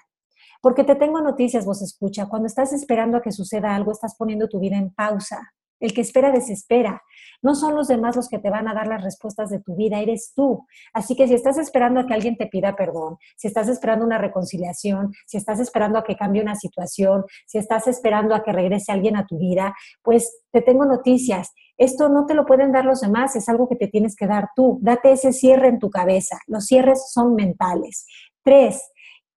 Porque 0.63 0.83
te 0.83 0.95
tengo 0.95 1.21
noticias, 1.21 1.67
vos 1.67 1.83
escucha, 1.83 2.27
cuando 2.31 2.47
estás 2.47 2.73
esperando 2.73 3.19
a 3.19 3.23
que 3.23 3.33
suceda 3.33 3.75
algo, 3.75 3.93
estás 3.93 4.17
poniendo 4.17 4.49
tu 4.49 4.61
vida 4.61 4.79
en 4.79 4.95
pausa. 4.95 5.53
El 5.81 5.93
que 5.93 6.01
espera 6.01 6.31
desespera. 6.31 7.03
No 7.43 7.55
son 7.55 7.75
los 7.75 7.89
demás 7.89 8.17
los 8.17 8.29
que 8.29 8.39
te 8.39 8.49
van 8.49 8.69
a 8.69 8.75
dar 8.75 8.87
las 8.87 9.03
respuestas 9.03 9.51
de 9.51 9.61
tu 9.61 9.77
vida, 9.77 10.01
eres 10.01 10.33
tú. 10.35 10.67
Así 10.93 11.15
que 11.15 11.29
si 11.29 11.35
estás 11.35 11.59
esperando 11.59 12.01
a 12.01 12.07
que 12.07 12.15
alguien 12.15 12.37
te 12.37 12.47
pida 12.47 12.75
perdón, 12.75 13.17
si 13.37 13.49
estás 13.49 13.69
esperando 13.69 14.05
una 14.05 14.19
reconciliación, 14.19 15.13
si 15.27 15.37
estás 15.37 15.61
esperando 15.61 15.99
a 15.99 16.05
que 16.05 16.17
cambie 16.17 16.41
una 16.41 16.55
situación, 16.55 17.25
si 17.47 17.59
estás 17.59 17.87
esperando 17.87 18.35
a 18.35 18.43
que 18.43 18.53
regrese 18.53 18.93
alguien 18.93 19.17
a 19.17 19.27
tu 19.27 19.39
vida, 19.39 19.75
pues 20.03 20.43
te 20.53 20.63
tengo 20.63 20.85
noticias. 20.85 21.53
Esto 21.77 22.09
no 22.09 22.25
te 22.25 22.35
lo 22.35 22.47
pueden 22.47 22.73
dar 22.73 22.85
los 22.85 23.01
demás, 23.01 23.35
es 23.37 23.49
algo 23.49 23.69
que 23.69 23.77
te 23.77 23.89
tienes 23.89 24.15
que 24.17 24.27
dar 24.27 24.49
tú. 24.55 24.79
Date 24.81 25.13
ese 25.13 25.33
cierre 25.33 25.69
en 25.69 25.81
tu 25.81 25.91
cabeza. 25.91 26.39
Los 26.47 26.67
cierres 26.67 27.11
son 27.13 27.35
mentales. 27.35 28.07
Tres, 28.43 28.81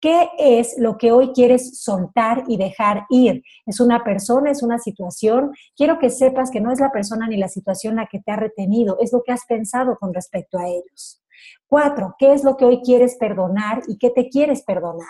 ¿Qué 0.07 0.31
es 0.39 0.79
lo 0.79 0.99
que 0.99 1.11
hoy 1.11 1.33
quieres 1.33 1.81
soltar 1.81 2.45
y 2.47 2.59
dejar 2.59 3.07
ir? 3.11 3.43
¿Es 3.67 3.81
una 3.81 4.05
persona? 4.05 4.53
¿Es 4.53 4.63
una 4.63 4.79
situación? 4.79 5.51
Quiero 5.75 5.99
que 5.99 6.11
sepas 6.11 6.53
que 6.53 6.61
no 6.61 6.71
es 6.71 6.79
la 6.79 6.93
persona 6.93 7.27
ni 7.27 7.37
la 7.37 7.49
situación 7.49 7.97
la 7.97 8.07
que 8.07 8.21
te 8.21 8.31
ha 8.31 8.37
retenido, 8.37 8.99
es 9.01 9.13
lo 9.13 9.25
que 9.25 9.33
has 9.33 9.45
pensado 9.49 9.99
con 9.99 10.15
respecto 10.15 10.59
a 10.59 10.69
ellos. 10.69 11.25
Cuatro, 11.67 12.15
¿qué 12.21 12.33
es 12.35 12.45
lo 12.45 12.57
que 12.57 12.65
hoy 12.65 12.83
quieres 12.83 13.17
perdonar 13.17 13.83
y 13.89 13.99
qué 13.99 14.11
te 14.11 14.29
quieres 14.29 14.63
perdonar? 14.63 15.09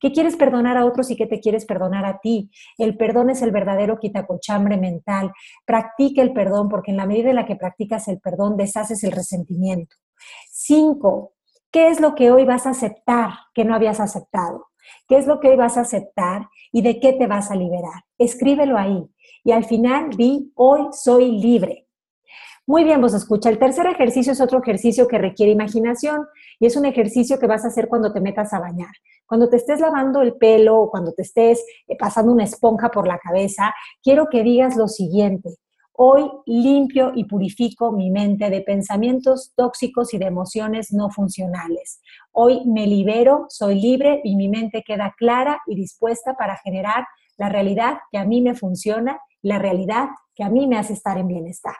¿Qué 0.00 0.10
quieres 0.10 0.36
perdonar 0.36 0.78
a 0.78 0.86
otros 0.86 1.10
y 1.10 1.16
qué 1.16 1.26
te 1.26 1.40
quieres 1.40 1.66
perdonar 1.66 2.06
a 2.06 2.18
ti? 2.20 2.50
El 2.78 2.96
perdón 2.96 3.28
es 3.28 3.42
el 3.42 3.50
verdadero 3.50 3.98
quitacochambre 3.98 4.78
mental. 4.78 5.32
Practica 5.66 6.22
el 6.22 6.32
perdón 6.32 6.70
porque 6.70 6.92
en 6.92 6.96
la 6.96 7.04
medida 7.04 7.28
en 7.28 7.36
la 7.36 7.44
que 7.44 7.56
practicas 7.56 8.08
el 8.08 8.20
perdón 8.20 8.56
deshaces 8.56 9.04
el 9.04 9.12
resentimiento. 9.12 9.96
Cinco, 10.50 11.34
¿qué 11.74 11.88
es 11.88 12.00
lo 12.00 12.14
que 12.14 12.30
hoy 12.30 12.44
vas 12.44 12.66
a 12.66 12.70
aceptar 12.70 13.30
que 13.52 13.64
no 13.64 13.74
habías 13.74 13.98
aceptado? 13.98 14.68
¿Qué 15.08 15.16
es 15.16 15.26
lo 15.26 15.40
que 15.40 15.48
hoy 15.48 15.56
vas 15.56 15.76
a 15.76 15.80
aceptar 15.80 16.48
y 16.70 16.82
de 16.82 17.00
qué 17.00 17.14
te 17.14 17.26
vas 17.26 17.50
a 17.50 17.56
liberar? 17.56 18.04
Escríbelo 18.16 18.78
ahí. 18.78 19.04
Y 19.42 19.50
al 19.50 19.64
final 19.64 20.10
di, 20.10 20.52
hoy 20.54 20.86
soy 20.92 21.32
libre. 21.32 21.88
Muy 22.64 22.84
bien, 22.84 23.00
vos 23.00 23.12
escucha. 23.12 23.50
El 23.50 23.58
tercer 23.58 23.86
ejercicio 23.86 24.32
es 24.32 24.40
otro 24.40 24.60
ejercicio 24.62 25.08
que 25.08 25.18
requiere 25.18 25.50
imaginación 25.50 26.24
y 26.60 26.66
es 26.66 26.76
un 26.76 26.84
ejercicio 26.84 27.40
que 27.40 27.48
vas 27.48 27.64
a 27.64 27.68
hacer 27.68 27.88
cuando 27.88 28.12
te 28.12 28.20
metas 28.20 28.52
a 28.52 28.60
bañar. 28.60 28.92
Cuando 29.26 29.48
te 29.48 29.56
estés 29.56 29.80
lavando 29.80 30.22
el 30.22 30.34
pelo 30.34 30.80
o 30.80 30.90
cuando 30.90 31.12
te 31.12 31.22
estés 31.22 31.64
eh, 31.88 31.96
pasando 31.98 32.30
una 32.30 32.44
esponja 32.44 32.90
por 32.92 33.08
la 33.08 33.18
cabeza, 33.18 33.74
quiero 34.00 34.28
que 34.30 34.44
digas 34.44 34.76
lo 34.76 34.86
siguiente. 34.86 35.56
Hoy 35.96 36.28
limpio 36.46 37.12
y 37.14 37.22
purifico 37.22 37.92
mi 37.92 38.10
mente 38.10 38.50
de 38.50 38.62
pensamientos 38.62 39.52
tóxicos 39.54 40.12
y 40.12 40.18
de 40.18 40.26
emociones 40.26 40.92
no 40.92 41.08
funcionales. 41.08 42.00
Hoy 42.32 42.64
me 42.66 42.88
libero, 42.88 43.46
soy 43.48 43.80
libre 43.80 44.20
y 44.24 44.34
mi 44.34 44.48
mente 44.48 44.82
queda 44.84 45.14
clara 45.16 45.62
y 45.68 45.76
dispuesta 45.76 46.34
para 46.34 46.56
generar 46.56 47.06
la 47.36 47.48
realidad 47.48 47.98
que 48.10 48.18
a 48.18 48.24
mí 48.24 48.40
me 48.40 48.56
funciona, 48.56 49.20
la 49.40 49.60
realidad 49.60 50.08
que 50.34 50.42
a 50.42 50.48
mí 50.48 50.66
me 50.66 50.78
hace 50.78 50.94
estar 50.94 51.16
en 51.16 51.28
bienestar. 51.28 51.76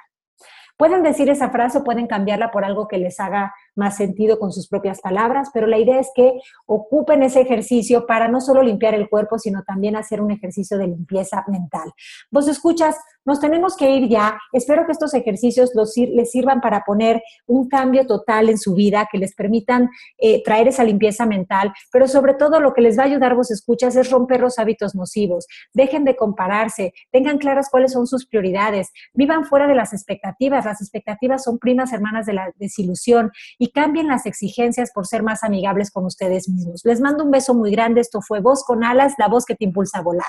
Pueden 0.76 1.02
decir 1.02 1.28
esa 1.28 1.50
frase 1.50 1.78
o 1.78 1.84
pueden 1.84 2.06
cambiarla 2.06 2.52
por 2.52 2.64
algo 2.64 2.86
que 2.86 2.98
les 2.98 3.18
haga 3.18 3.52
más 3.74 3.96
sentido 3.96 4.38
con 4.38 4.52
sus 4.52 4.68
propias 4.68 5.00
palabras, 5.00 5.50
pero 5.52 5.66
la 5.66 5.78
idea 5.78 5.98
es 6.00 6.10
que 6.14 6.32
ocupen 6.66 7.22
ese 7.22 7.40
ejercicio 7.40 8.06
para 8.06 8.28
no 8.28 8.40
solo 8.40 8.62
limpiar 8.62 8.94
el 8.94 9.08
cuerpo, 9.08 9.38
sino 9.38 9.62
también 9.62 9.96
hacer 9.96 10.20
un 10.20 10.30
ejercicio 10.30 10.78
de 10.78 10.88
limpieza 10.88 11.44
mental. 11.48 11.92
Vos 12.30 12.48
escuchas, 12.48 12.96
nos 13.24 13.40
tenemos 13.40 13.76
que 13.76 13.90
ir 13.90 14.08
ya. 14.08 14.38
Espero 14.52 14.84
que 14.86 14.92
estos 14.92 15.14
ejercicios 15.14 15.70
les 15.96 16.30
sirvan 16.30 16.60
para 16.60 16.82
poner 16.84 17.22
un 17.46 17.68
cambio 17.68 18.06
total 18.06 18.48
en 18.48 18.58
su 18.58 18.74
vida, 18.74 19.08
que 19.10 19.18
les 19.18 19.34
permitan 19.34 19.88
eh, 20.18 20.42
traer 20.42 20.68
esa 20.68 20.84
limpieza 20.84 21.24
mental, 21.26 21.72
pero 21.90 22.06
sobre 22.06 22.34
todo 22.34 22.60
lo 22.60 22.74
que 22.74 22.82
les 22.82 22.98
va 22.98 23.04
a 23.04 23.06
ayudar, 23.06 23.34
vos 23.34 23.50
escuchas, 23.50 23.96
es 23.96 24.10
romper 24.10 24.40
los 24.40 24.58
hábitos 24.58 24.94
nocivos. 24.94 25.46
Dejen 25.72 26.04
de 26.04 26.16
compararse, 26.16 26.92
tengan 27.10 27.38
claras 27.38 27.68
cuáles 27.70 27.92
son 27.92 28.06
sus 28.06 28.26
prioridades, 28.26 28.90
vivan 29.14 29.44
fuera 29.44 29.66
de 29.66 29.74
las 29.74 29.92
expectativas. 29.92 30.64
Las 30.64 30.80
expectativas 30.80 31.44
son 31.44 31.58
primas 31.58 31.92
hermanas 31.92 32.26
de 32.26 32.34
la 32.34 32.52
desilusión 32.56 33.30
y 33.58 33.63
cambien 33.70 34.08
las 34.08 34.26
exigencias 34.26 34.90
por 34.92 35.06
ser 35.06 35.22
más 35.22 35.44
amigables 35.44 35.90
con 35.90 36.04
ustedes 36.04 36.48
mismos. 36.48 36.82
Les 36.84 37.00
mando 37.00 37.24
un 37.24 37.30
beso 37.30 37.54
muy 37.54 37.70
grande. 37.70 38.00
Esto 38.00 38.20
fue 38.20 38.40
Voz 38.40 38.64
con 38.64 38.84
Alas, 38.84 39.14
la 39.18 39.28
voz 39.28 39.44
que 39.44 39.54
te 39.54 39.64
impulsa 39.64 39.98
a 39.98 40.02
volar. 40.02 40.26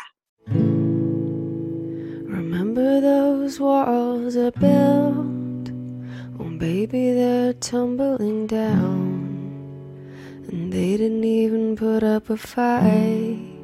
Remember 2.28 3.02
those 3.02 3.60
walls 3.60 4.36
I 4.36 4.52
built? 4.60 5.71
Oh, 6.39 6.50
baby, 6.58 7.13
they're 7.13 7.54
tumbling 7.54 8.48
down. 8.48 9.26
And 10.52 10.71
they 10.71 10.98
didn't 10.98 11.24
even 11.24 11.76
put 11.76 12.04
up 12.04 12.30
a 12.30 12.38
fight. 12.38 13.56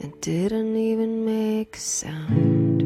It 0.00 0.20
didn't 0.20 0.76
even 0.76 1.24
make 1.24 1.76
a 1.76 1.80
sound. 1.80 2.82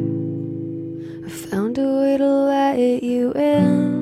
I 1.25 1.31
found 1.31 1.79
a 1.79 1.83
way 1.83 2.17
to 2.17 2.27
let 2.27 2.79
you 3.03 3.33
in. 3.33 3.98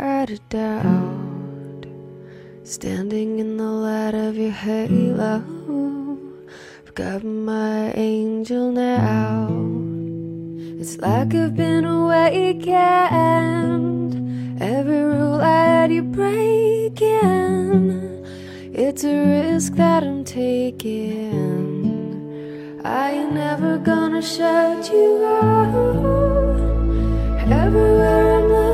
Had 0.00 0.30
a 0.30 0.38
doubt. 0.48 1.86
Standing 2.62 3.38
in 3.38 3.56
the 3.56 3.64
light 3.64 4.14
of 4.14 4.36
your 4.36 4.50
halo, 4.50 5.42
I've 6.86 6.94
got 6.94 7.22
my 7.24 7.92
angel 7.92 8.72
now. 8.72 9.48
It's 10.80 10.96
like 10.98 11.34
I've 11.34 11.54
been 11.54 11.84
awakened. 11.84 12.62
Every 14.62 15.02
rule 15.02 15.40
I 15.40 15.64
had 15.64 15.92
you 15.92 16.02
breaking. 16.02 17.84
It's 18.72 19.04
a 19.04 19.14
risk 19.14 19.74
that 19.74 20.02
I'm 20.02 20.24
taking. 20.24 21.64
I 22.84 23.12
ain't 23.12 23.32
never 23.32 23.78
gonna 23.78 24.22
shut 24.22 24.90
you 24.90 25.24
out. 25.24 26.24
Everywhere 27.50 28.36
I'm 28.36 28.48
looking 28.48 28.73